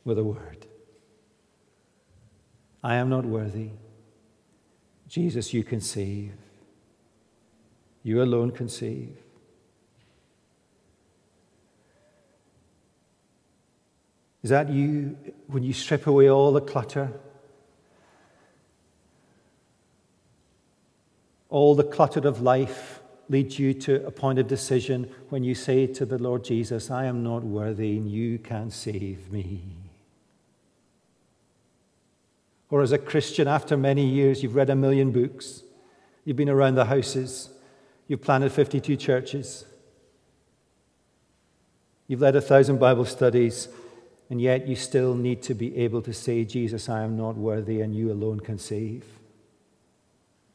with 0.03 0.18
a 0.18 0.24
word. 0.24 0.64
I 2.86 2.98
am 2.98 3.10
not 3.10 3.26
worthy. 3.26 3.72
Jesus, 5.08 5.56
you 5.56 5.64
can 5.64 5.82
save. 5.82 6.34
You 8.04 8.22
alone 8.22 8.52
can 8.52 8.70
save. 8.70 9.18
Is 14.44 14.52
that 14.52 14.70
you 14.70 15.18
when 15.48 15.64
you 15.64 15.74
strip 15.74 16.06
away 16.06 16.30
all 16.30 16.54
the 16.54 16.62
clutter? 16.62 17.12
All 21.50 21.74
the 21.74 21.84
clutter 21.84 22.28
of 22.28 22.42
life 22.42 23.02
leads 23.30 23.58
you 23.58 23.74
to 23.74 24.06
a 24.06 24.12
point 24.12 24.38
of 24.38 24.48
decision 24.48 25.10
when 25.30 25.44
you 25.44 25.56
say 25.56 25.88
to 25.88 26.06
the 26.06 26.20
Lord 26.20 26.44
Jesus, 26.44 26.92
I 26.92 27.06
am 27.06 27.24
not 27.24 27.44
worthy 27.44 27.98
and 27.98 28.08
you 28.08 28.38
can 28.38 28.70
save 28.70 29.32
me. 29.32 29.85
Or 32.70 32.82
as 32.82 32.91
a 32.91 32.97
Christian, 32.97 33.47
after 33.47 33.78
many 33.78 34.05
years, 34.05 34.41
you've 34.41 34.55
read 34.55 34.70
a 34.70 34.76
million 34.76 35.11
books 35.11 35.63
You've 36.26 36.36
been 36.36 36.49
around 36.49 36.76
the 36.76 36.86
houses. 36.86 37.49
You've 38.07 38.24
planted 38.24 38.51
52 38.51 38.97
churches. 38.97 39.66
You've 42.07 42.22
led 42.22 42.36
a 42.36 42.41
thousand 42.41 42.80
Bible 42.80 43.05
studies, 43.05 43.68
and 44.30 44.41
yet 44.41 44.68
you 44.68 44.76
still 44.76 45.16
need 45.16 45.43
to 45.43 45.53
be 45.53 45.78
able 45.78 46.01
to 46.01 46.13
say, 46.13 46.43
Jesus, 46.43 46.89
I 46.89 47.03
am 47.03 47.16
not 47.16 47.36
worthy, 47.36 47.82
and 47.82 47.95
you 47.95 48.11
alone 48.11 48.39
can 48.39 48.57
save. 48.57 49.05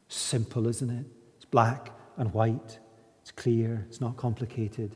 Simple, 0.07 0.67
isn't 0.67 0.89
it? 0.89 1.05
It's 1.37 1.45
black 1.45 1.91
and 2.17 2.33
white, 2.33 2.79
it's 3.21 3.31
clear, 3.31 3.85
it's 3.89 4.01
not 4.01 4.17
complicated. 4.17 4.95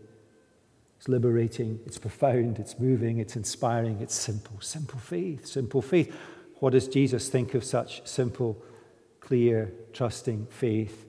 It's 0.97 1.09
liberating, 1.09 1.79
it's 1.85 1.97
profound, 1.97 2.57
it's 2.57 2.79
moving, 2.79 3.19
it's 3.19 3.35
inspiring, 3.35 3.99
it's 4.01 4.15
simple. 4.15 4.59
Simple 4.61 4.99
faith, 4.99 5.45
simple 5.45 5.81
faith. 5.81 6.13
What 6.65 6.73
does 6.73 6.87
Jesus 6.87 7.29
think 7.29 7.53
of 7.53 7.63
such 7.63 8.07
simple, 8.07 8.59
clear, 9.19 9.71
trusting 9.93 10.47
faith? 10.47 11.05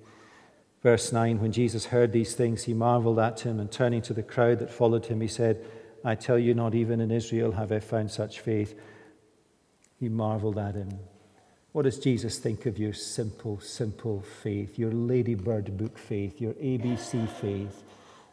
Verse 0.83 1.15
9 1.15 1.41
When 1.41 1.51
Jesus 1.51 1.87
heard 1.87 2.13
these 2.13 2.35
things, 2.35 2.65
he 2.65 2.75
marveled 2.75 3.19
at 3.19 3.41
him, 3.41 3.59
and 3.59 3.73
turning 3.73 4.03
to 4.03 4.13
the 4.13 4.23
crowd 4.23 4.59
that 4.59 4.71
followed 4.71 5.07
him, 5.07 5.23
he 5.23 5.29
said, 5.29 5.65
I 6.05 6.15
tell 6.15 6.39
you, 6.39 6.53
not 6.53 6.75
even 6.75 7.01
in 7.01 7.11
Israel 7.11 7.53
have 7.53 7.73
I 7.73 7.81
found 7.81 8.11
such 8.11 8.41
faith. 8.41 8.79
He 9.99 10.11
marveled 10.11 10.59
at 10.59 10.75
him. 10.75 10.91
What 11.73 11.85
does 11.85 11.99
Jesus 12.01 12.39
think 12.39 12.67
of 12.67 12.79
your 12.79 12.93
simple, 12.93 13.59
simple 13.59 14.21
faith, 14.21 14.79
your 14.79 14.93
ladybird 14.93 15.79
book 15.79 15.97
faith, 15.97 16.39
your 16.39 16.53
ABC 16.53 17.27
faith, 17.31 17.83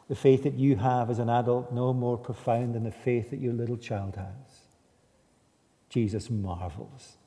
the 0.09 0.15
faith 0.15 0.43
that 0.43 0.55
you 0.55 0.75
have 0.75 1.09
as 1.09 1.19
an 1.19 1.29
adult, 1.29 1.71
no 1.71 1.93
more 1.93 2.17
profound 2.17 2.75
than 2.75 2.83
the 2.83 2.91
faith 2.91 3.29
that 3.29 3.39
your 3.39 3.53
little 3.53 3.77
child 3.77 4.17
has? 4.17 4.42
Jesus 5.93 6.31
marvels 6.31 7.17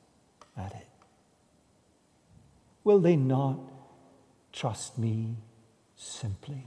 at 0.57 0.75
it. 0.75 0.89
Will 2.83 2.99
they 2.99 3.14
not 3.14 3.61
trust 4.53 4.99
me 4.99 5.37
simply? 5.95 6.67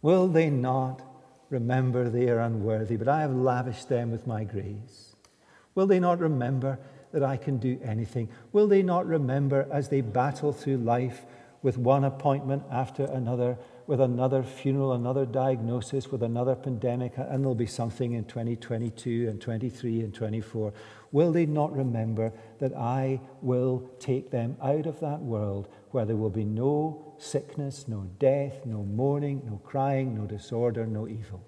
Will 0.00 0.28
they 0.28 0.50
not 0.50 1.02
remember 1.50 2.08
they 2.08 2.28
are 2.28 2.38
unworthy, 2.38 2.94
but 2.94 3.08
I 3.08 3.22
have 3.22 3.34
lavished 3.34 3.88
them 3.88 4.12
with 4.12 4.24
my 4.24 4.44
grace? 4.44 5.16
Will 5.74 5.88
they 5.88 5.98
not 5.98 6.20
remember 6.20 6.78
that 7.10 7.24
I 7.24 7.36
can 7.36 7.58
do 7.58 7.80
anything? 7.82 8.28
Will 8.52 8.68
they 8.68 8.84
not 8.84 9.04
remember 9.04 9.66
as 9.72 9.88
they 9.88 10.00
battle 10.00 10.52
through 10.52 10.76
life 10.76 11.26
with 11.60 11.76
one 11.76 12.04
appointment 12.04 12.62
after 12.70 13.04
another, 13.06 13.58
with 13.92 14.00
another 14.00 14.42
funeral, 14.42 14.94
another 14.94 15.26
diagnosis, 15.26 16.10
with 16.10 16.22
another 16.22 16.54
pandemic, 16.54 17.12
and 17.18 17.44
there'll 17.44 17.54
be 17.54 17.66
something 17.66 18.14
in 18.14 18.24
2022 18.24 19.28
and 19.28 19.38
23 19.38 20.00
and 20.00 20.14
24? 20.14 20.72
Will 21.10 21.30
they 21.30 21.44
not 21.44 21.76
remember 21.76 22.32
that 22.58 22.74
I 22.74 23.20
will 23.42 23.90
take 23.98 24.30
them 24.30 24.56
out 24.62 24.86
of 24.86 24.98
that 25.00 25.20
world 25.20 25.68
where 25.90 26.06
there 26.06 26.16
will 26.16 26.30
be 26.30 26.42
no 26.42 27.12
sickness, 27.18 27.86
no 27.86 28.08
death, 28.18 28.64
no 28.64 28.82
mourning, 28.82 29.42
no 29.44 29.58
crying, 29.58 30.14
no 30.14 30.24
disorder, 30.24 30.86
no 30.86 31.06
evil? 31.06 31.44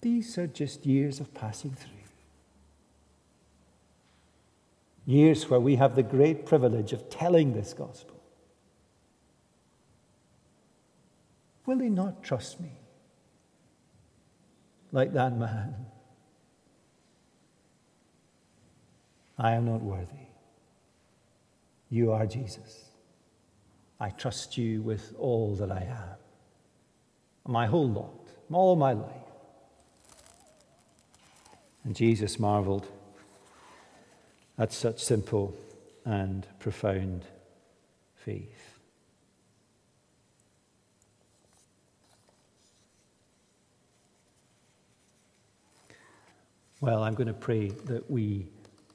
These 0.00 0.36
are 0.38 0.48
just 0.48 0.84
years 0.84 1.20
of 1.20 1.32
passing 1.34 1.70
through. 1.70 1.92
Years 5.06 5.48
where 5.48 5.60
we 5.60 5.76
have 5.76 5.94
the 5.94 6.02
great 6.02 6.44
privilege 6.44 6.92
of 6.92 7.08
telling 7.08 7.52
this 7.52 7.72
gospel. 7.72 8.19
Will 11.70 11.78
they 11.78 11.88
not 11.88 12.24
trust 12.24 12.58
me? 12.58 12.72
Like 14.90 15.12
that 15.12 15.36
man. 15.36 15.86
I 19.38 19.52
am 19.52 19.66
not 19.66 19.80
worthy. 19.80 20.26
You 21.88 22.10
are 22.10 22.26
Jesus. 22.26 22.86
I 24.00 24.10
trust 24.10 24.58
you 24.58 24.82
with 24.82 25.14
all 25.16 25.54
that 25.60 25.70
I 25.70 25.82
am, 25.82 27.52
my 27.52 27.66
whole 27.66 27.88
lot, 27.88 28.32
all 28.50 28.74
my 28.74 28.92
life. 28.92 29.30
And 31.84 31.94
Jesus 31.94 32.40
marveled 32.40 32.88
at 34.58 34.72
such 34.72 34.98
simple 34.98 35.54
and 36.04 36.48
profound 36.58 37.26
faith. 38.16 38.59
Well, 46.82 47.02
I'm 47.02 47.14
going 47.14 47.26
to 47.26 47.34
pray 47.34 47.68
that 47.68 48.10
we 48.10 48.46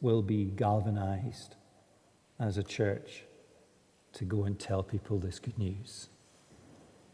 will 0.02 0.24
be 0.24 0.46
galvanized 0.46 1.56
as 2.40 2.58
a 2.58 2.64
church 2.64 3.24
to 4.14 4.26
go 4.26 4.46
and 4.46 4.60
tell 4.60 4.82
people 4.82 5.20
this 5.20 5.38
good 5.38 5.58
news. 5.60 6.10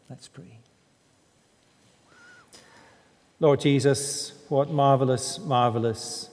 Let's 0.08 0.28
pray. 0.28 0.60
Lord 3.38 3.60
Jesus, 3.60 4.32
what 4.48 4.70
marvelous, 4.70 5.38
marvelous 5.40 6.30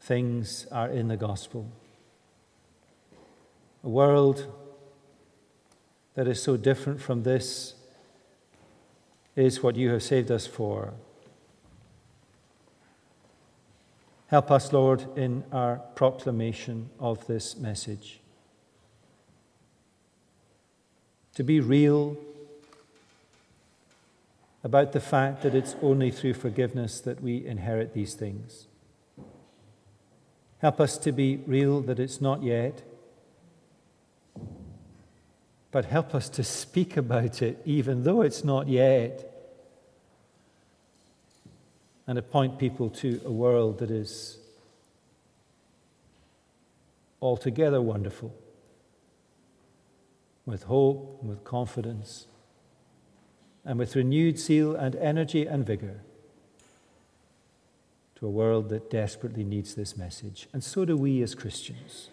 things 0.00 0.66
are 0.72 0.88
in 0.88 1.08
the 1.08 1.18
gospel. 1.18 1.70
A 3.84 3.88
world 3.90 4.46
that 6.14 6.26
is 6.26 6.42
so 6.42 6.56
different 6.56 7.02
from 7.02 7.24
this 7.24 7.74
is 9.34 9.62
what 9.62 9.76
you 9.76 9.90
have 9.90 10.02
saved 10.02 10.30
us 10.30 10.46
for. 10.46 10.94
Help 14.28 14.50
us, 14.50 14.72
Lord, 14.72 15.06
in 15.16 15.44
our 15.52 15.76
proclamation 15.94 16.90
of 16.98 17.26
this 17.26 17.56
message. 17.56 18.20
To 21.36 21.44
be 21.44 21.60
real 21.60 22.16
about 24.64 24.92
the 24.92 25.00
fact 25.00 25.42
that 25.42 25.54
it's 25.54 25.76
only 25.80 26.10
through 26.10 26.34
forgiveness 26.34 26.98
that 27.00 27.22
we 27.22 27.46
inherit 27.46 27.94
these 27.94 28.14
things. 28.14 28.66
Help 30.58 30.80
us 30.80 30.98
to 30.98 31.12
be 31.12 31.36
real 31.46 31.80
that 31.82 32.00
it's 32.00 32.20
not 32.20 32.42
yet, 32.42 32.82
but 35.70 35.84
help 35.84 36.16
us 36.16 36.28
to 36.30 36.42
speak 36.42 36.96
about 36.96 37.42
it 37.42 37.62
even 37.64 38.02
though 38.02 38.22
it's 38.22 38.42
not 38.42 38.66
yet, 38.66 39.35
and 42.06 42.16
to 42.16 42.22
point 42.22 42.58
people 42.58 42.88
to 42.88 43.20
a 43.24 43.32
world 43.32 43.78
that 43.78 43.90
is 43.90 44.38
altogether 47.20 47.80
wonderful, 47.82 48.34
with 50.44 50.64
hope, 50.64 51.22
with 51.22 51.42
confidence 51.42 52.26
and 53.64 53.78
with 53.78 53.96
renewed 53.96 54.38
zeal 54.38 54.76
and 54.76 54.94
energy 54.96 55.44
and 55.46 55.66
vigor 55.66 56.00
to 58.14 58.26
a 58.26 58.30
world 58.30 58.68
that 58.68 58.90
desperately 58.90 59.44
needs 59.44 59.74
this 59.74 59.96
message. 59.96 60.48
And 60.52 60.62
so 60.62 60.84
do 60.84 60.96
we 60.96 61.20
as 61.22 61.34
Christians. 61.34 62.10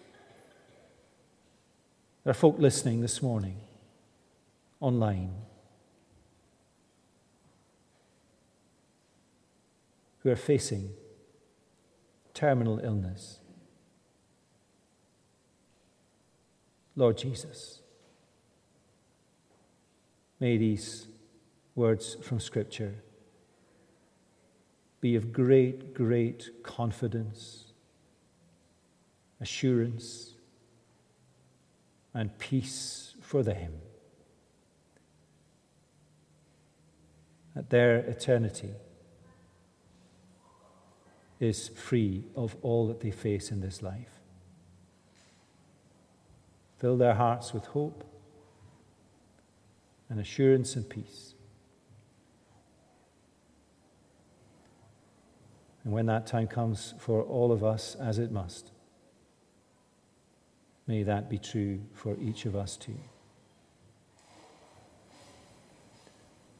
There 2.24 2.30
are 2.30 2.34
folk 2.34 2.58
listening 2.58 3.00
this 3.00 3.22
morning 3.22 3.56
online 4.80 5.32
who 10.24 10.30
are 10.30 10.36
facing 10.36 10.90
terminal 12.32 12.80
illness. 12.80 13.40
Lord 16.96 17.18
Jesus, 17.18 17.82
may 20.40 20.56
these 20.56 21.06
words 21.74 22.16
from 22.22 22.40
Scripture 22.40 22.94
be 25.00 25.14
of 25.14 25.32
great, 25.32 25.92
great 25.92 26.62
confidence, 26.62 27.72
assurance, 29.40 30.34
and 32.14 32.36
peace 32.38 33.14
for 33.20 33.42
them. 33.42 33.72
At 37.54 37.68
their 37.68 37.98
eternity 37.98 38.70
is 41.44 41.68
free 41.68 42.24
of 42.34 42.56
all 42.62 42.88
that 42.88 43.00
they 43.00 43.10
face 43.10 43.50
in 43.50 43.60
this 43.60 43.82
life. 43.82 44.20
Fill 46.78 46.96
their 46.96 47.14
hearts 47.14 47.52
with 47.52 47.66
hope 47.66 48.04
and 50.08 50.20
assurance 50.20 50.76
and 50.76 50.88
peace. 50.88 51.34
And 55.84 55.92
when 55.92 56.06
that 56.06 56.26
time 56.26 56.46
comes 56.46 56.94
for 56.98 57.22
all 57.22 57.52
of 57.52 57.62
us, 57.62 57.94
as 57.94 58.18
it 58.18 58.32
must, 58.32 58.70
may 60.86 61.02
that 61.02 61.28
be 61.28 61.38
true 61.38 61.80
for 61.92 62.16
each 62.20 62.46
of 62.46 62.56
us 62.56 62.76
too. 62.76 62.98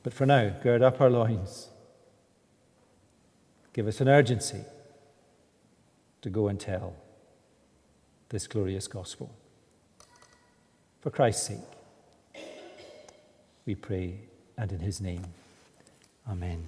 But 0.03 0.13
for 0.13 0.27
now, 0.27 0.55
gird 0.63 0.83
up 0.83 1.01
our 1.01 1.09
loins. 1.09 1.71
Give 3.73 3.87
us 3.87 4.01
an 4.01 4.09
urgency 4.09 4.61
to 6.25 6.31
go 6.31 6.49
and 6.49 6.59
tell 6.59 6.97
this 8.31 8.47
glorious 8.47 8.89
gospel. 8.89 9.31
For 11.03 11.11
Christ's 11.11 11.49
sake, 11.49 12.45
we 13.67 13.75
pray, 13.75 14.21
and 14.57 14.73
in 14.73 14.81
his 14.81 15.03
name, 15.03 15.27
amen. 16.27 16.65